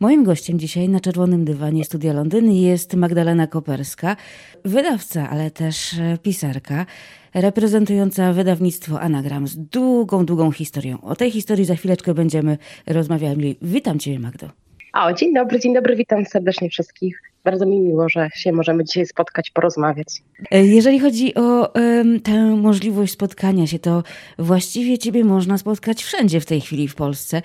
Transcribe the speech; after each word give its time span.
Moim 0.00 0.24
gościem 0.24 0.58
dzisiaj 0.58 0.88
na 0.88 1.00
czerwonym 1.00 1.44
dywanie 1.44 1.84
Studia 1.84 2.12
Londyn 2.12 2.52
jest 2.52 2.94
Magdalena 2.94 3.46
Koperska, 3.46 4.16
wydawca, 4.64 5.30
ale 5.30 5.50
też 5.50 5.94
pisarka, 6.22 6.86
reprezentująca 7.34 8.32
wydawnictwo 8.32 9.00
Anagram 9.00 9.48
z 9.48 9.56
długą, 9.56 10.26
długą 10.26 10.52
historią. 10.52 11.00
O 11.00 11.16
tej 11.16 11.30
historii 11.30 11.64
za 11.64 11.74
chwileczkę 11.74 12.14
będziemy 12.14 12.58
rozmawiali. 12.86 13.56
Witam 13.62 13.98
Cię, 13.98 14.18
Magdo. 14.18 14.69
O, 14.92 15.12
dzień 15.12 15.34
dobry, 15.34 15.60
dzień 15.60 15.74
dobry, 15.74 15.96
witam 15.96 16.26
serdecznie 16.26 16.70
wszystkich. 16.70 17.22
Bardzo 17.44 17.66
mi 17.66 17.80
miło, 17.80 18.08
że 18.08 18.28
się 18.34 18.52
możemy 18.52 18.84
dzisiaj 18.84 19.06
spotkać, 19.06 19.50
porozmawiać. 19.50 20.06
E, 20.50 20.66
jeżeli 20.66 21.00
chodzi 21.00 21.34
o 21.34 21.72
um, 21.74 22.20
tę 22.20 22.44
możliwość 22.56 23.12
spotkania 23.12 23.66
się, 23.66 23.78
to 23.78 24.02
właściwie 24.38 24.98
Ciebie 24.98 25.24
można 25.24 25.58
spotkać 25.58 26.02
wszędzie 26.02 26.40
w 26.40 26.46
tej 26.46 26.60
chwili 26.60 26.88
w 26.88 26.94
Polsce. 26.94 27.42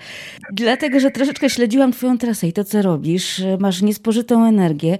Dlatego, 0.52 1.00
że 1.00 1.10
troszeczkę 1.10 1.50
śledziłam 1.50 1.92
Twoją 1.92 2.18
trasę 2.18 2.46
i 2.46 2.52
to, 2.52 2.64
co 2.64 2.82
robisz. 2.82 3.42
Masz 3.60 3.82
niespożytą 3.82 4.48
energię 4.48 4.98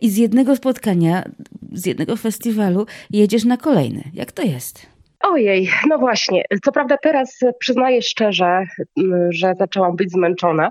i 0.00 0.10
z 0.10 0.16
jednego 0.16 0.56
spotkania, 0.56 1.24
z 1.72 1.86
jednego 1.86 2.16
festiwalu 2.16 2.86
jedziesz 3.10 3.44
na 3.44 3.56
kolejny. 3.56 4.02
Jak 4.14 4.32
to 4.32 4.42
jest? 4.42 4.86
Ojej, 5.20 5.68
no 5.88 5.98
właśnie. 5.98 6.44
Co 6.64 6.72
prawda 6.72 6.96
teraz 7.02 7.38
przyznaję 7.58 8.02
szczerze, 8.02 8.66
że 9.30 9.54
zaczęłam 9.58 9.96
być 9.96 10.10
zmęczona 10.10 10.70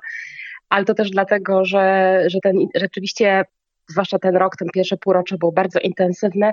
ale 0.73 0.85
to 0.85 0.93
też 0.93 1.09
dlatego, 1.09 1.65
że, 1.65 2.17
że 2.27 2.39
ten 2.43 2.55
rzeczywiście, 2.75 3.45
zwłaszcza 3.89 4.19
ten 4.19 4.35
rok, 4.35 4.55
ten 4.55 4.67
pierwsze 4.73 4.97
półrocze 4.97 5.37
był 5.37 5.51
bardzo 5.51 5.79
intensywny. 5.79 6.51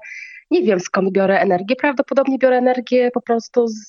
Nie 0.50 0.62
wiem 0.62 0.80
skąd 0.80 1.10
biorę 1.10 1.40
energię. 1.40 1.76
Prawdopodobnie 1.76 2.38
biorę 2.38 2.56
energię 2.56 3.10
po 3.14 3.20
prostu 3.20 3.68
z, 3.68 3.88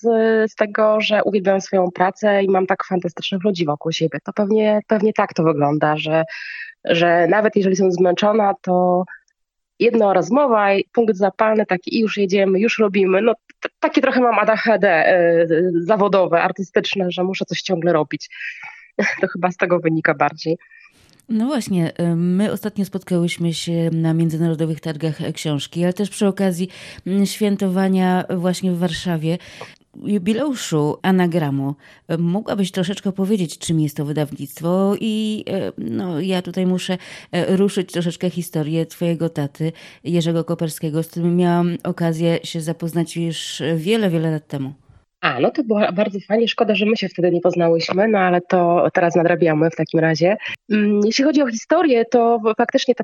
z 0.52 0.56
tego, 0.56 1.02
że 1.02 1.24
uwielbiam 1.24 1.62
swoją 1.62 1.92
pracę 1.92 2.44
i 2.44 2.50
mam 2.50 2.68
tak 2.68 2.86
fantastycznych 2.86 3.44
ludzi 3.44 3.66
wokół 3.66 3.92
siebie. 3.92 4.20
To 4.24 4.34
pewnie, 4.34 4.80
pewnie 4.88 5.14
tak 5.14 5.34
to 5.34 5.44
wygląda, 5.44 5.98
że, 5.98 6.24
że 6.86 7.28
nawet 7.28 7.56
jeżeli 7.56 7.72
jestem 7.72 7.92
zmęczona, 7.92 8.54
to 8.62 9.04
jedna 9.80 10.14
rozmowa, 10.14 10.68
punkt 10.92 11.16
zapalny, 11.16 11.66
taki 11.66 11.98
i 11.98 12.00
już 12.00 12.18
jedziemy, 12.18 12.60
już 12.60 12.80
robimy. 12.80 13.22
No, 13.22 13.34
takie 13.80 14.02
trochę 14.02 14.22
mam 14.22 14.40
ADHD 14.40 15.16
y, 15.42 15.72
zawodowe, 15.84 16.42
artystyczne, 16.42 17.12
że 17.12 17.24
muszę 17.24 17.46
coś 17.46 17.62
ciągle 17.62 17.94
robić. 17.94 18.30
To 19.22 19.28
chyba 19.28 19.52
z 19.52 19.58
tego 19.58 19.80
wynika 19.80 20.14
bardziej. 20.14 20.58
No 21.30 21.46
właśnie, 21.46 21.92
my 22.16 22.52
ostatnio 22.52 22.86
spotkałyśmy 22.86 23.54
się 23.54 23.90
na 23.94 24.14
Międzynarodowych 24.14 24.80
Targach 24.80 25.18
Książki, 25.34 25.84
ale 25.84 25.94
też 25.94 26.10
przy 26.10 26.28
okazji 26.28 26.70
mm, 27.08 27.26
świętowania 27.26 28.26
właśnie 28.30 28.72
w 28.72 28.78
Warszawie 28.78 29.38
jubileuszu 30.04 30.98
anagramu. 31.02 31.76
Mogłabyś 32.20 32.72
troszeczkę 32.72 33.12
powiedzieć, 33.12 33.58
czym 33.58 33.80
jest 33.80 33.98
to 33.98 34.06
wydawnictwo 34.06 34.96
i 35.00 35.46
y, 35.50 35.92
no, 35.92 36.20
ja 36.20 36.42
tutaj 36.42 36.66
muszę 36.66 36.98
ruszyć 37.48 37.92
troszeczkę 37.92 38.30
historię 38.30 38.86
twojego 38.86 39.30
taty, 39.30 39.72
Jerzego 40.04 40.44
Koperskiego, 40.44 41.04
z 41.04 41.08
którym 41.08 41.36
miałam 41.36 41.78
okazję 41.84 42.40
się 42.44 42.62
zapoznać 42.62 43.18
już 43.18 43.62
wiele, 43.76 44.10
wiele 44.10 44.32
lat 44.32 44.48
temu. 44.48 44.74
A, 45.22 45.40
no 45.40 45.52
to 45.52 45.64
było 45.64 45.92
bardzo 45.94 46.20
fajnie. 46.28 46.48
Szkoda, 46.48 46.76
że 46.76 46.86
my 46.86 46.98
się 46.98 47.10
wtedy 47.10 47.32
nie 47.32 47.42
poznałyśmy, 47.42 48.08
no 48.08 48.20
ale 48.20 48.42
to 48.42 48.88
teraz 48.94 49.16
nadrabiamy 49.16 49.70
w 49.70 49.76
takim 49.76 50.00
razie. 50.00 50.38
Mm, 50.72 51.00
jeśli 51.06 51.24
chodzi 51.24 51.42
o 51.42 51.48
historię, 51.48 52.06
to 52.06 52.42
faktycznie 52.58 52.96
to 52.96 53.04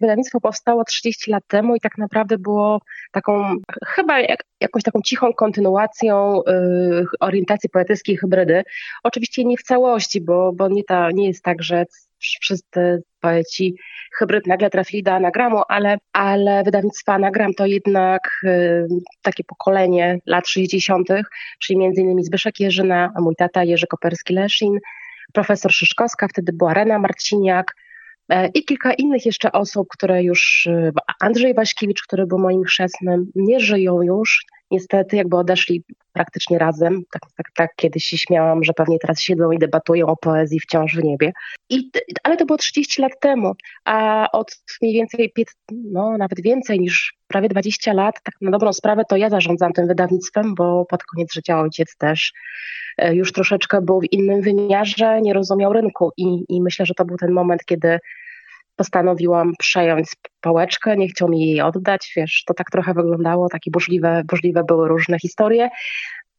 wydawnictwo 0.00 0.40
powstało 0.40 0.84
30 0.84 1.30
lat 1.30 1.44
temu 1.46 1.76
i 1.76 1.80
tak 1.80 1.98
naprawdę 1.98 2.38
było 2.38 2.80
taką, 3.12 3.54
chyba 3.86 4.20
jak, 4.20 4.44
jakąś 4.60 4.82
taką 4.82 5.00
cichą 5.02 5.32
kontynuacją 5.32 6.42
y, 6.42 7.04
orientacji 7.20 7.70
poetyckiej 7.70 8.16
hybrydy. 8.16 8.62
Oczywiście 9.02 9.44
nie 9.44 9.56
w 9.56 9.62
całości, 9.62 10.20
bo, 10.20 10.52
bo 10.52 10.68
nie, 10.68 10.84
ta, 10.84 11.10
nie 11.10 11.26
jest 11.26 11.42
tak, 11.42 11.62
że 11.62 11.84
wszyscy 12.18 13.02
poeci 13.20 13.76
hybryd 14.18 14.46
nagle 14.46 14.70
trafili 14.70 15.02
do 15.02 15.12
anagramu, 15.12 15.62
ale, 15.68 15.98
ale 16.12 16.62
wydawnictwo 16.64 17.12
anagram 17.12 17.54
to 17.54 17.66
jednak 17.66 18.40
y, 18.44 18.86
takie 19.22 19.44
pokolenie 19.44 20.18
lat 20.26 20.48
60., 20.48 21.08
czyli 21.58 21.84
innymi 21.84 22.24
Zbyszek 22.24 22.60
Jerzyna, 22.60 23.12
mój 23.20 23.36
tata 23.36 23.64
Jerzy 23.64 23.86
Koperski-Leszin, 23.86 24.78
profesor 25.32 25.72
Szyszkowska, 25.72 26.28
wtedy 26.28 26.52
była 26.52 26.74
Rena 26.74 26.98
Marciniak, 26.98 27.76
e, 28.28 28.48
i 28.48 28.64
kilka 28.64 28.92
innych 28.92 29.26
jeszcze 29.26 29.52
osób, 29.52 29.88
które 29.90 30.22
już, 30.22 30.66
y, 30.66 30.92
Andrzej 31.20 31.54
Waśkiewicz, 31.54 32.02
który 32.02 32.26
był 32.26 32.38
moim 32.38 32.64
chrzestnym, 32.64 33.32
nie 33.34 33.60
żyją 33.60 34.02
już, 34.02 34.44
niestety 34.70 35.16
jakby 35.16 35.36
odeszli 35.36 35.84
praktycznie 36.18 36.58
razem. 36.58 37.02
Tak, 37.12 37.22
tak, 37.36 37.46
tak 37.54 37.70
kiedyś 37.76 38.04
się 38.04 38.18
śmiałam, 38.18 38.64
że 38.64 38.72
pewnie 38.72 38.98
teraz 38.98 39.20
siedzą 39.20 39.50
i 39.50 39.58
debatują 39.58 40.06
o 40.06 40.16
poezji 40.16 40.60
wciąż 40.60 40.96
w 40.96 41.04
niebie. 41.04 41.32
I, 41.70 41.90
ale 42.22 42.36
to 42.36 42.46
było 42.46 42.58
30 42.58 43.02
lat 43.02 43.12
temu, 43.20 43.54
a 43.84 44.28
od 44.32 44.62
mniej 44.82 44.94
więcej, 44.94 45.32
no 45.72 46.18
nawet 46.18 46.40
więcej 46.40 46.80
niż 46.80 47.14
prawie 47.28 47.48
20 47.48 47.92
lat, 47.92 48.14
tak 48.22 48.34
na 48.40 48.50
dobrą 48.50 48.72
sprawę, 48.72 49.02
to 49.08 49.16
ja 49.16 49.30
zarządzam 49.30 49.72
tym 49.72 49.86
wydawnictwem, 49.86 50.54
bo 50.54 50.84
pod 50.84 51.02
koniec 51.02 51.32
życia 51.32 51.60
ojciec 51.60 51.96
też 51.96 52.32
e, 52.98 53.14
już 53.14 53.32
troszeczkę 53.32 53.82
był 53.82 54.00
w 54.00 54.12
innym 54.12 54.40
wymiarze, 54.40 55.20
nie 55.22 55.32
rozumiał 55.32 55.72
rynku 55.72 56.12
i, 56.16 56.44
i 56.48 56.62
myślę, 56.62 56.86
że 56.86 56.94
to 56.94 57.04
był 57.04 57.16
ten 57.16 57.32
moment, 57.32 57.64
kiedy 57.64 57.98
postanowiłam 58.78 59.52
przejąć 59.58 60.08
pałeczkę, 60.40 60.96
nie 60.96 61.08
chciał 61.08 61.28
mi 61.28 61.46
jej 61.46 61.60
oddać, 61.60 62.12
wiesz, 62.16 62.44
to 62.46 62.54
tak 62.54 62.70
trochę 62.70 62.94
wyglądało, 62.94 63.48
takie 63.48 63.70
burzliwe, 63.70 64.22
burzliwe 64.28 64.64
były 64.64 64.88
różne 64.88 65.18
historie. 65.18 65.68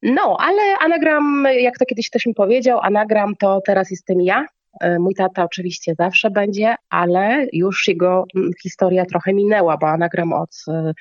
No, 0.01 0.37
ale 0.39 0.77
anagram, 0.79 1.47
jak 1.59 1.77
to 1.77 1.85
kiedyś 1.85 2.09
ktoś 2.09 2.25
mi 2.25 2.33
powiedział, 2.33 2.79
anagram 2.81 3.35
to 3.35 3.61
teraz 3.65 3.91
jestem 3.91 4.21
ja. 4.21 4.45
E, 4.81 4.99
mój 4.99 5.15
tata 5.15 5.43
oczywiście 5.43 5.93
zawsze 5.97 6.31
będzie, 6.31 6.75
ale 6.89 7.47
już 7.53 7.87
jego 7.87 8.25
historia 8.63 9.05
trochę 9.05 9.33
minęła, 9.33 9.77
bo 9.77 9.89
anagram 9.89 10.33
od 10.33 10.49
e, 10.67 10.93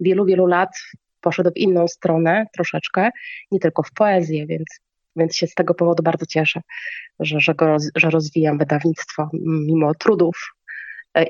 wielu, 0.00 0.24
wielu 0.24 0.46
lat 0.46 0.70
poszedł 1.20 1.50
w 1.50 1.56
inną 1.56 1.88
stronę 1.88 2.46
troszeczkę, 2.52 3.10
nie 3.50 3.58
tylko 3.58 3.82
w 3.82 3.92
poezję, 3.92 4.46
więc, 4.46 4.66
więc 5.16 5.36
się 5.36 5.46
z 5.46 5.54
tego 5.54 5.74
powodu 5.74 6.02
bardzo 6.02 6.26
cieszę, 6.26 6.60
że, 7.20 7.40
że, 7.40 7.54
go, 7.54 7.76
że 7.96 8.10
rozwijam 8.10 8.58
wydawnictwo 8.58 9.28
mimo 9.66 9.94
trudów 9.94 10.55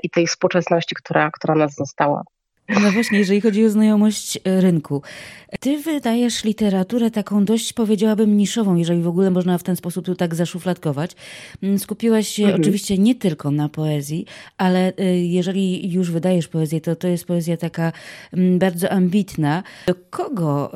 i 0.03 0.11
tej 0.11 0.27
współczesności, 0.27 0.95
która, 0.95 1.31
która 1.31 1.55
nas 1.55 1.75
została. 1.75 2.23
No 2.69 2.93
właśnie, 2.93 3.19
jeżeli 3.19 3.41
chodzi 3.41 3.65
o 3.65 3.71
znajomość 3.71 4.39
e, 4.45 4.61
rynku. 4.61 5.03
Ty 5.61 5.79
wydajesz 5.79 6.45
literaturę 6.45 7.11
taką 7.11 7.45
dość, 7.45 7.73
powiedziałabym, 7.73 8.37
niszową, 8.37 8.77
jeżeli 8.77 9.03
w 9.03 9.09
ogóle 9.09 9.31
można 9.31 9.59
w 9.59 9.63
ten 9.63 9.77
sposób 9.77 10.07
tu 10.07 10.15
tak 10.15 10.35
zaszufladkować. 10.35 11.11
Mm, 11.63 11.79
skupiłaś 11.79 12.29
się 12.29 12.43
mhm. 12.43 12.61
oczywiście 12.61 12.99
nie 12.99 13.15
tylko 13.15 13.51
na 13.51 13.69
poezji, 13.69 14.27
ale 14.59 14.93
e, 14.97 15.19
jeżeli 15.19 15.93
już 15.93 16.11
wydajesz 16.11 16.49
poezję, 16.49 16.81
to 16.81 16.97
to 16.97 17.09
jest 17.09 17.25
poezja 17.25 17.57
taka 17.57 17.93
mm, 18.33 18.59
bardzo 18.59 18.91
ambitna. 18.91 19.63
Do 19.87 19.95
kogo 20.11 20.73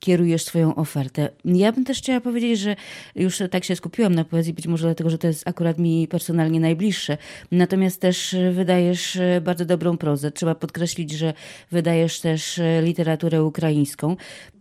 kierujesz 0.00 0.44
swoją 0.44 0.74
ofertę? 0.74 1.28
Ja 1.44 1.72
bym 1.72 1.84
też 1.84 1.98
chciała 1.98 2.20
powiedzieć, 2.20 2.58
że 2.58 2.76
już 3.16 3.42
tak 3.50 3.64
się 3.64 3.76
skupiłam 3.76 4.14
na 4.14 4.24
poezji, 4.24 4.54
być 4.54 4.66
może 4.66 4.86
dlatego, 4.86 5.10
że 5.10 5.18
to 5.18 5.26
jest 5.26 5.48
akurat 5.48 5.78
mi 5.78 6.08
personalnie 6.08 6.60
najbliższe. 6.60 7.18
Natomiast 7.52 8.00
też 8.00 8.36
wydajesz 8.52 9.18
bardzo 9.42 9.64
dobrą 9.64 9.96
prozę. 9.96 10.30
Trzeba 10.30 10.54
podkreślić, 10.54 11.03
że 11.12 11.34
wydajesz 11.70 12.20
też 12.20 12.58
e, 12.58 12.82
literaturę 12.82 13.44
ukraińską. 13.44 14.16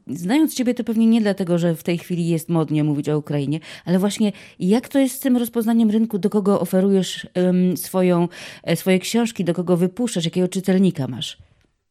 Znając 0.07 0.55
Ciebie, 0.55 0.73
to 0.73 0.83
pewnie 0.83 1.07
nie 1.07 1.21
dlatego, 1.21 1.57
że 1.57 1.75
w 1.75 1.83
tej 1.83 1.97
chwili 1.97 2.27
jest 2.27 2.49
modnie 2.49 2.83
mówić 2.83 3.09
o 3.09 3.17
Ukrainie, 3.17 3.59
ale 3.85 3.99
właśnie 3.99 4.31
jak 4.59 4.89
to 4.89 4.99
jest 4.99 5.15
z 5.15 5.19
tym 5.19 5.37
rozpoznaniem 5.37 5.91
rynku, 5.91 6.19
do 6.19 6.29
kogo 6.29 6.59
oferujesz 6.59 7.27
um, 7.35 7.77
swoją, 7.77 8.27
e, 8.63 8.75
swoje 8.75 8.99
książki, 8.99 9.43
do 9.43 9.53
kogo 9.53 9.77
wypuszczasz, 9.77 10.25
jakiego 10.25 10.47
czytelnika 10.47 11.07
masz? 11.07 11.37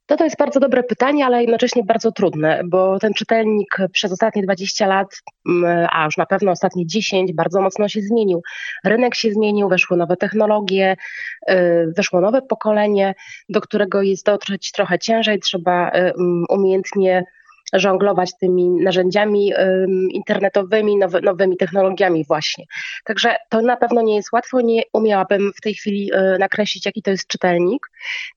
To 0.06 0.16
to 0.16 0.24
jest 0.24 0.38
bardzo 0.38 0.60
dobre 0.60 0.82
pytanie, 0.82 1.26
ale 1.26 1.40
jednocześnie 1.40 1.84
bardzo 1.84 2.12
trudne, 2.12 2.60
bo 2.64 2.98
ten 2.98 3.14
czytelnik 3.14 3.76
przez 3.92 4.12
ostatnie 4.12 4.42
20 4.42 4.86
lat, 4.86 5.22
mm, 5.48 5.88
a 5.92 6.04
już 6.04 6.16
na 6.16 6.26
pewno 6.26 6.50
ostatnie 6.50 6.86
10, 6.86 7.32
bardzo 7.32 7.60
mocno 7.60 7.88
się 7.88 8.00
zmienił. 8.00 8.42
Rynek 8.84 9.14
się 9.14 9.32
zmienił, 9.32 9.68
weszły 9.68 9.96
nowe 9.96 10.16
technologie, 10.16 10.96
y, 11.50 11.54
weszło 11.96 12.20
nowe 12.20 12.43
pokolenie, 12.43 13.14
do 13.49 13.60
którego 13.60 14.02
jest 14.02 14.26
dotrzeć 14.26 14.72
trochę 14.72 14.99
ciężej, 14.99 15.40
trzeba 15.40 15.88
y, 15.88 15.93
mm, 15.93 16.44
umiejętnie 16.48 17.25
żonglować 17.72 18.30
tymi 18.40 18.70
narzędziami 18.70 19.52
internetowymi, 20.10 20.96
nowy, 20.96 21.20
nowymi 21.20 21.56
technologiami 21.56 22.24
właśnie. 22.24 22.64
Także 23.04 23.36
to 23.48 23.60
na 23.60 23.76
pewno 23.76 24.02
nie 24.02 24.16
jest 24.16 24.32
łatwo, 24.32 24.60
nie 24.60 24.82
umiałabym 24.92 25.52
w 25.56 25.60
tej 25.60 25.74
chwili 25.74 26.10
e, 26.12 26.38
nakreślić, 26.38 26.86
jaki 26.86 27.02
to 27.02 27.10
jest 27.10 27.26
czytelnik. 27.26 27.86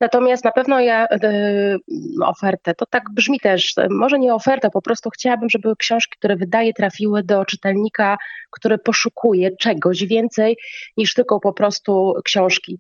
Natomiast 0.02 0.44
na 0.44 0.52
pewno 0.52 0.80
ja 0.80 1.08
e, 1.08 1.78
ofertę, 2.24 2.74
to 2.74 2.86
tak 2.86 3.04
brzmi 3.14 3.40
też, 3.40 3.74
może 3.90 4.20
nie 4.20 4.34
ofertę, 4.34 4.70
po 4.70 4.82
prostu 4.82 5.10
chciałabym, 5.10 5.50
żeby 5.50 5.76
książki, 5.76 6.16
które 6.18 6.36
wydaję, 6.36 6.74
trafiły 6.74 7.24
do 7.24 7.46
czytelnika, 7.46 8.18
który 8.52 8.78
poszukuje 8.78 9.58
czegoś 9.58 10.06
więcej 10.06 10.58
niż 10.98 11.14
tylko 11.14 11.40
po 11.40 11.54
prostu 11.54 12.14
książki. 12.24 12.78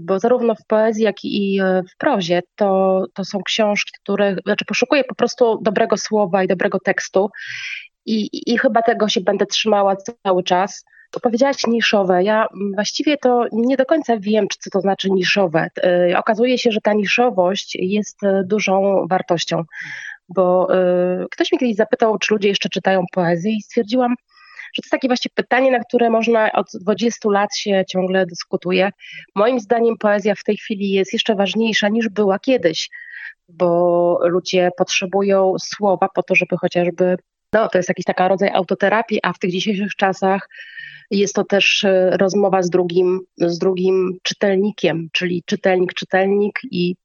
Bo 0.00 0.18
zarówno 0.18 0.54
w 0.54 0.66
poezji, 0.66 1.04
jak 1.04 1.16
i 1.24 1.60
w 1.92 1.96
prozie 1.98 2.42
to, 2.56 3.04
to 3.14 3.24
są 3.24 3.42
książki, 3.42 3.92
które, 4.02 4.36
znaczy 4.44 4.64
poszukuję 4.64 5.04
po 5.04 5.14
prostu 5.14 5.58
dobrego 5.62 5.89
dobrego 5.90 5.96
słowa 5.96 6.44
i 6.44 6.48
dobrego 6.48 6.78
tekstu. 6.78 7.30
I, 8.06 8.28
I 8.52 8.58
chyba 8.58 8.82
tego 8.82 9.08
się 9.08 9.20
będę 9.20 9.46
trzymała 9.46 9.96
cały 9.96 10.42
czas, 10.42 10.84
Powiedziałaś 11.22 11.66
niszowe. 11.66 12.24
Ja 12.24 12.46
właściwie 12.74 13.16
to 13.16 13.44
nie 13.52 13.76
do 13.76 13.84
końca 13.84 14.16
wiem, 14.18 14.46
co 14.60 14.70
to 14.70 14.80
znaczy 14.80 15.10
niszowe. 15.10 15.68
E, 15.82 16.18
okazuje 16.18 16.58
się, 16.58 16.70
że 16.70 16.80
ta 16.80 16.92
niszowość 16.92 17.74
jest 17.74 18.24
e, 18.24 18.44
dużą 18.44 19.06
wartością, 19.08 19.64
bo 20.28 20.74
e, 20.74 21.26
ktoś 21.30 21.52
mi 21.52 21.58
kiedyś 21.58 21.76
zapytał, 21.76 22.18
czy 22.18 22.34
ludzie 22.34 22.48
jeszcze 22.48 22.68
czytają 22.68 23.04
poezję 23.12 23.52
i 23.52 23.62
stwierdziłam, 23.62 24.14
że 24.72 24.82
to 24.82 24.86
jest 24.86 24.90
takie 24.90 25.08
właśnie 25.08 25.30
pytanie, 25.34 25.70
na 25.70 25.80
które 25.80 26.10
można 26.10 26.52
od 26.52 26.66
20 26.74 27.30
lat 27.30 27.56
się 27.56 27.84
ciągle 27.88 28.26
dyskutuje. 28.26 28.90
Moim 29.34 29.60
zdaniem 29.60 29.98
poezja 29.98 30.34
w 30.34 30.44
tej 30.44 30.56
chwili 30.56 30.90
jest 30.90 31.12
jeszcze 31.12 31.34
ważniejsza 31.34 31.88
niż 31.88 32.08
była 32.08 32.38
kiedyś, 32.38 32.90
bo 33.48 34.18
ludzie 34.22 34.70
potrzebują 34.76 35.54
słowa 35.58 36.08
po 36.14 36.22
to, 36.22 36.34
żeby 36.34 36.56
chociażby, 36.56 37.16
no 37.52 37.68
to 37.68 37.78
jest 37.78 37.88
jakiś 37.88 38.04
taka 38.04 38.28
rodzaj 38.28 38.50
autoterapii, 38.54 39.20
a 39.22 39.32
w 39.32 39.38
tych 39.38 39.50
dzisiejszych 39.50 39.94
czasach 39.96 40.48
jest 41.10 41.34
to 41.34 41.44
też 41.44 41.84
e, 41.84 42.10
rozmowa 42.10 42.62
z 42.62 42.70
drugim, 42.70 43.20
z 43.36 43.58
drugim 43.58 44.18
czytelnikiem, 44.22 45.08
czyli 45.12 45.42
czytelnik, 45.46 45.94
czytelnik 45.94 46.60
i 46.70 46.96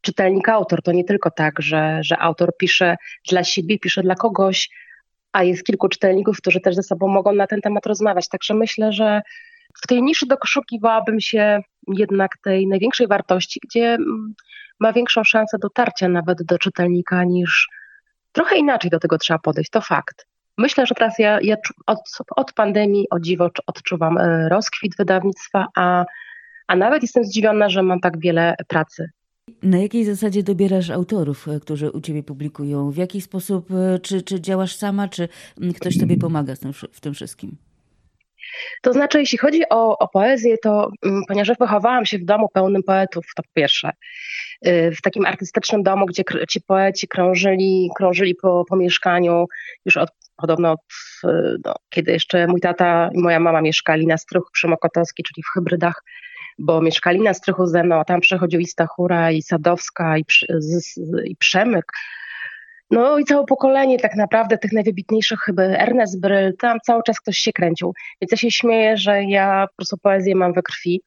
czytelnik, 0.00 0.48
autor. 0.48 0.82
To 0.82 0.92
nie 0.92 1.04
tylko 1.04 1.30
tak, 1.30 1.62
że, 1.62 1.98
że 2.02 2.18
autor 2.18 2.56
pisze 2.58 2.96
dla 3.28 3.44
siebie, 3.44 3.78
pisze 3.78 4.02
dla 4.02 4.14
kogoś, 4.14 4.70
a 5.34 5.42
jest 5.42 5.64
kilku 5.64 5.88
czytelników, 5.88 6.38
którzy 6.38 6.60
też 6.60 6.74
ze 6.74 6.82
sobą 6.82 7.08
mogą 7.08 7.32
na 7.32 7.46
ten 7.46 7.60
temat 7.60 7.86
rozmawiać. 7.86 8.28
Także 8.28 8.54
myślę, 8.54 8.92
że 8.92 9.22
w 9.82 9.86
tej 9.86 10.02
niszy 10.02 10.26
doszukiwałabym 10.26 11.20
się 11.20 11.60
jednak 11.88 12.30
tej 12.44 12.66
największej 12.66 13.06
wartości, 13.06 13.60
gdzie 13.68 13.94
mm, 13.94 14.34
ma 14.80 14.92
większą 14.92 15.24
szansę 15.24 15.58
dotarcia 15.58 16.08
nawet 16.08 16.42
do 16.42 16.58
czytelnika 16.58 17.24
niż 17.24 17.68
trochę 18.32 18.56
inaczej 18.56 18.90
do 18.90 18.98
tego 18.98 19.18
trzeba 19.18 19.38
podejść. 19.38 19.70
To 19.70 19.80
fakt. 19.80 20.26
Myślę, 20.58 20.86
że 20.86 20.94
teraz 20.94 21.18
ja, 21.18 21.38
ja 21.40 21.56
od, 21.86 21.98
od 22.36 22.52
pandemii 22.52 23.06
o 23.10 23.20
dziwo 23.20 23.50
odczuwam 23.66 24.18
e, 24.18 24.48
rozkwit 24.48 24.96
wydawnictwa, 24.96 25.66
a, 25.76 26.04
a 26.66 26.76
nawet 26.76 27.02
jestem 27.02 27.24
zdziwiona, 27.24 27.68
że 27.68 27.82
mam 27.82 28.00
tak 28.00 28.18
wiele 28.18 28.54
pracy. 28.68 29.10
Na 29.62 29.78
jakiej 29.78 30.04
zasadzie 30.04 30.42
dobierasz 30.42 30.90
autorów, 30.90 31.48
e, 31.48 31.60
którzy 31.60 31.90
u 31.90 32.00
ciebie 32.00 32.22
publikują? 32.22 32.90
W 32.90 32.96
jaki 32.96 33.20
sposób, 33.20 33.70
e, 33.70 33.98
czy, 33.98 34.22
czy 34.22 34.40
działasz 34.40 34.76
sama, 34.76 35.08
czy 35.08 35.28
ktoś 35.76 35.98
tobie 35.98 36.16
pomaga 36.16 36.54
w 36.92 37.00
tym 37.00 37.14
wszystkim? 37.14 37.56
To 38.82 38.92
znaczy, 38.92 39.18
jeśli 39.18 39.38
chodzi 39.38 39.62
o, 39.70 39.98
o 39.98 40.08
poezję, 40.08 40.58
to 40.58 40.90
ponieważ 41.28 41.58
wychowałam 41.58 42.06
się 42.06 42.18
w 42.18 42.24
domu 42.24 42.48
pełnym 42.48 42.82
poetów, 42.82 43.24
to 43.36 43.42
pierwsze, 43.54 43.90
w 44.96 45.02
takim 45.02 45.26
artystycznym 45.26 45.82
domu, 45.82 46.06
gdzie 46.06 46.22
ci 46.48 46.60
poeci 46.60 47.08
krążyli, 47.08 47.90
krążyli 47.96 48.34
po, 48.34 48.64
po 48.68 48.76
mieszkaniu 48.76 49.46
już 49.84 49.96
od 49.96 50.10
podobno 50.36 50.76
no, 51.64 51.74
kiedy 51.88 52.12
jeszcze 52.12 52.46
mój 52.46 52.60
tata 52.60 53.10
i 53.14 53.18
moja 53.18 53.40
mama 53.40 53.60
mieszkali 53.60 54.06
na 54.06 54.18
strychu 54.18 54.48
przy 54.52 54.68
Mokotowskiej, 54.68 55.24
czyli 55.24 55.42
w 55.42 55.54
hybrydach, 55.54 56.02
bo 56.58 56.80
mieszkali 56.80 57.20
na 57.20 57.34
strychu 57.34 57.66
ze 57.66 57.84
mną, 57.84 57.96
a 57.96 58.04
tam 58.04 58.20
przechodził 58.20 58.60
i 58.60 58.66
Stachura, 58.66 59.30
i 59.30 59.42
Sadowska, 59.42 60.18
i, 60.18 60.24
i 61.24 61.36
Przemyk. 61.36 61.84
No 62.90 63.18
i 63.18 63.24
całe 63.24 63.44
pokolenie 63.44 63.98
tak 63.98 64.16
naprawdę 64.16 64.58
tych 64.58 64.72
najwybitniejszych 64.72 65.40
chyba 65.40 65.62
Ernest 65.62 66.20
Bryl, 66.20 66.56
tam 66.56 66.78
cały 66.80 67.02
czas 67.02 67.20
ktoś 67.20 67.38
się 67.38 67.52
kręcił. 67.52 67.94
Więc 68.20 68.32
ja 68.32 68.38
się 68.38 68.50
śmieję, 68.50 68.96
że 68.96 69.24
ja 69.24 69.66
po 69.70 69.76
prostu 69.76 69.98
poezję 69.98 70.34
mam 70.34 70.52
we 70.52 70.62
krwi 70.62 71.02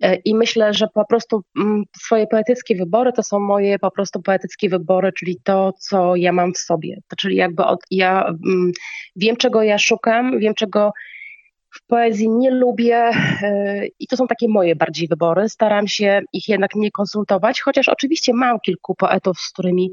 E, 0.00 0.14
I 0.14 0.34
myślę, 0.34 0.74
że 0.74 0.86
po 0.94 1.04
prostu 1.04 1.42
mm, 1.58 1.84
swoje 1.96 2.26
poetyckie 2.26 2.76
wybory 2.76 3.12
to 3.12 3.22
są 3.22 3.38
moje 3.40 3.78
po 3.78 3.90
prostu 3.90 4.22
poetyckie 4.22 4.68
wybory, 4.68 5.12
czyli 5.12 5.36
to, 5.42 5.72
co 5.78 6.16
ja 6.16 6.32
mam 6.32 6.54
w 6.54 6.58
sobie. 6.58 6.96
To 7.08 7.16
czyli 7.16 7.36
jakby 7.36 7.64
od, 7.64 7.80
ja 7.90 8.24
mm, 8.26 8.72
wiem, 9.16 9.36
czego 9.36 9.62
ja 9.62 9.78
szukam, 9.78 10.38
wiem, 10.38 10.54
czego 10.54 10.92
w 11.70 11.86
poezji 11.86 12.30
nie 12.30 12.50
lubię 12.50 12.96
e, 12.96 13.86
i 13.98 14.06
to 14.06 14.16
są 14.16 14.26
takie 14.26 14.48
moje 14.48 14.76
bardziej 14.76 15.08
wybory. 15.08 15.48
Staram 15.48 15.88
się 15.88 16.20
ich 16.32 16.48
jednak 16.48 16.74
nie 16.74 16.90
konsultować, 16.90 17.60
chociaż 17.60 17.88
oczywiście 17.88 18.34
mam 18.34 18.60
kilku 18.60 18.94
poetów, 18.94 19.40
z 19.40 19.52
którymi 19.52 19.92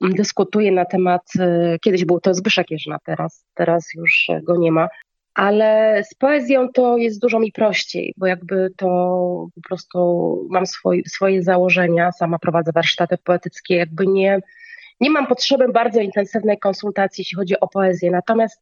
dyskutuję 0.00 0.72
na 0.72 0.84
temat, 0.84 1.22
e, 1.38 1.78
kiedyś 1.78 2.04
był 2.04 2.20
to 2.20 2.34
Zbyszek 2.34 2.70
Jeżna, 2.70 2.98
teraz, 3.04 3.44
teraz 3.54 3.94
już 3.94 4.26
go 4.42 4.56
nie 4.56 4.72
ma, 4.72 4.88
ale 5.36 6.02
z 6.10 6.14
poezją 6.14 6.68
to 6.68 6.96
jest 6.96 7.20
dużo 7.20 7.38
mi 7.38 7.52
prościej, 7.52 8.14
bo 8.16 8.26
jakby 8.26 8.70
to 8.76 8.86
po 9.54 9.60
prostu 9.68 10.48
mam 10.50 10.66
swoi, 10.66 11.02
swoje 11.08 11.42
założenia, 11.42 12.12
sama 12.12 12.38
prowadzę 12.38 12.72
warsztaty 12.72 13.18
poetyckie, 13.24 13.76
jakby 13.76 14.06
nie, 14.06 14.38
nie 15.00 15.10
mam 15.10 15.26
potrzeby 15.26 15.68
bardzo 15.68 16.00
intensywnej 16.00 16.58
konsultacji, 16.58 17.22
jeśli 17.22 17.36
chodzi 17.36 17.60
o 17.60 17.68
poezję. 17.68 18.10
Natomiast 18.10 18.60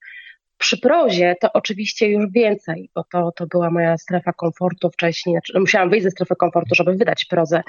przy 0.58 0.78
prozie 0.78 1.34
to 1.40 1.52
oczywiście 1.52 2.08
już 2.08 2.30
więcej, 2.30 2.90
bo 2.94 3.04
to, 3.12 3.32
to 3.36 3.46
była 3.46 3.70
moja 3.70 3.98
strefa 3.98 4.32
komfortu 4.32 4.90
wcześniej. 4.90 5.34
Znaczy, 5.34 5.60
musiałam 5.60 5.90
wyjść 5.90 6.04
ze 6.04 6.10
strefy 6.10 6.36
komfortu, 6.36 6.74
żeby 6.74 6.94
wydać 6.94 7.24
prozę. 7.24 7.62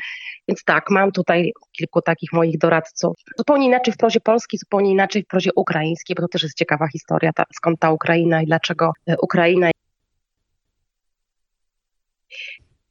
Więc 0.47 0.63
tak, 0.63 0.89
mam 0.89 1.11
tutaj 1.11 1.53
kilku 1.71 2.01
takich 2.01 2.33
moich 2.33 2.57
doradców. 2.57 3.17
Zupełnie 3.37 3.65
inaczej 3.65 3.93
w 3.93 3.97
prozie 3.97 4.19
polskiej, 4.19 4.59
zupełnie 4.59 4.91
inaczej 4.91 5.23
w 5.23 5.27
prozie 5.27 5.49
ukraińskiej, 5.55 6.15
bo 6.15 6.21
to 6.21 6.27
też 6.27 6.43
jest 6.43 6.57
ciekawa 6.57 6.87
historia, 6.87 7.33
ta, 7.33 7.43
skąd 7.55 7.79
ta 7.79 7.91
Ukraina 7.91 8.41
i 8.41 8.45
dlaczego 8.45 8.91
e, 9.07 9.15
Ukraina. 9.21 9.71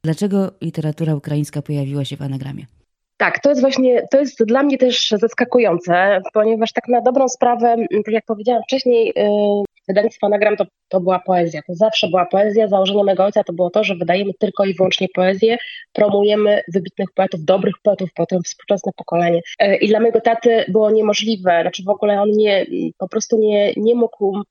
Dlaczego 0.05 0.53
literatura 0.61 1.15
ukraińska 1.15 1.63
pojawiła 1.63 2.05
się 2.05 2.17
w 2.17 2.23
anagramie? 2.23 2.67
Tak, 3.25 3.39
to 3.39 3.49
jest 3.49 3.61
właśnie, 3.61 4.03
to 4.11 4.21
jest 4.21 4.45
dla 4.45 4.63
mnie 4.63 4.79
też 4.79 5.11
zaskakujące, 5.11 6.21
ponieważ 6.33 6.73
tak 6.73 6.89
na 6.89 7.01
dobrą 7.01 7.29
sprawę, 7.29 7.77
tak 8.05 8.15
jak 8.15 8.25
powiedziałam 8.25 8.63
wcześniej, 8.63 9.11
y, 9.11 9.65
wydawnictwo 9.89 10.27
Anagram 10.27 10.57
to, 10.57 10.65
to 10.89 11.01
była 11.01 11.19
poezja. 11.19 11.61
To 11.67 11.75
zawsze 11.75 12.09
była 12.09 12.27
poezja. 12.27 12.69
Założenie 12.69 13.05
mego 13.05 13.25
ojca 13.25 13.45
to 13.45 13.53
było 13.53 13.71
to, 13.71 13.85
że 13.85 13.97
wydajemy 13.97 14.33
tylko 14.39 14.65
i 14.65 14.75
wyłącznie 14.75 15.09
poezję, 15.15 15.57
promujemy 15.93 16.63
wybitnych 16.73 17.09
poetów, 17.15 17.45
dobrych 17.45 17.75
poetów, 17.83 18.09
potem 18.15 18.43
współczesne 18.43 18.93
pokolenie. 18.97 19.41
E, 19.59 19.77
I 19.77 19.89
dla 19.89 20.01
mojego 20.01 20.21
taty 20.21 20.65
było 20.69 20.91
niemożliwe, 20.91 21.59
znaczy 21.63 21.83
w 21.83 21.89
ogóle 21.89 22.23
on 22.23 22.31
nie, 22.31 22.67
po 22.99 23.09
prostu 23.09 23.39
nie, 23.39 23.73
nie 23.77 23.95
mógł 23.95 24.43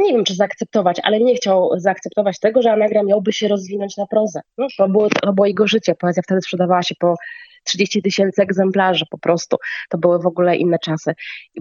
nie 0.00 0.12
wiem, 0.12 0.24
czy 0.24 0.34
zaakceptować, 0.34 1.00
ale 1.02 1.20
nie 1.20 1.34
chciał 1.34 1.70
zaakceptować 1.76 2.40
tego, 2.40 2.62
że 2.62 2.72
anagram 2.72 3.06
miałby 3.06 3.32
się 3.32 3.48
rozwinąć 3.48 3.96
na 3.96 4.06
prozę. 4.06 4.40
No, 4.58 4.66
to, 4.78 4.88
było, 4.88 5.08
to 5.08 5.32
było 5.32 5.46
jego 5.46 5.66
życie. 5.66 5.94
Poezja 5.94 6.22
wtedy 6.22 6.40
sprzedawała 6.40 6.82
się 6.82 6.94
po 6.94 7.14
30 7.64 8.02
tysięcy 8.02 8.42
egzemplarzy 8.42 9.04
po 9.10 9.18
prostu. 9.18 9.56
To 9.88 9.98
były 9.98 10.18
w 10.18 10.26
ogóle 10.26 10.56
inne 10.56 10.78
czasy. 10.78 11.14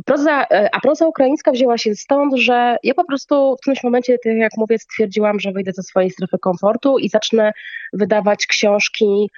Proza, 0.06 0.44
e, 0.44 0.76
a 0.76 0.80
proza 0.80 1.08
ukraińska 1.08 1.52
wzięła 1.52 1.78
się 1.78 1.96
stąd, 1.96 2.36
że 2.38 2.78
ja 2.84 2.94
po 2.94 3.06
prostu 3.06 3.56
w 3.56 3.62
którymś 3.62 3.84
momencie, 3.84 4.18
tak 4.24 4.34
jak 4.34 4.52
mówię, 4.58 4.80
stwierdziłam, 4.80 5.40
że 5.40 5.52
wyjdę 5.52 5.72
ze 5.72 5.84
swojej 5.84 6.12
strefy 6.12 6.38
komfortu 6.38 7.00
i 7.00 7.10
zacznę 7.10 7.52
wydawać 7.94 8.46
książki, 8.46 9.30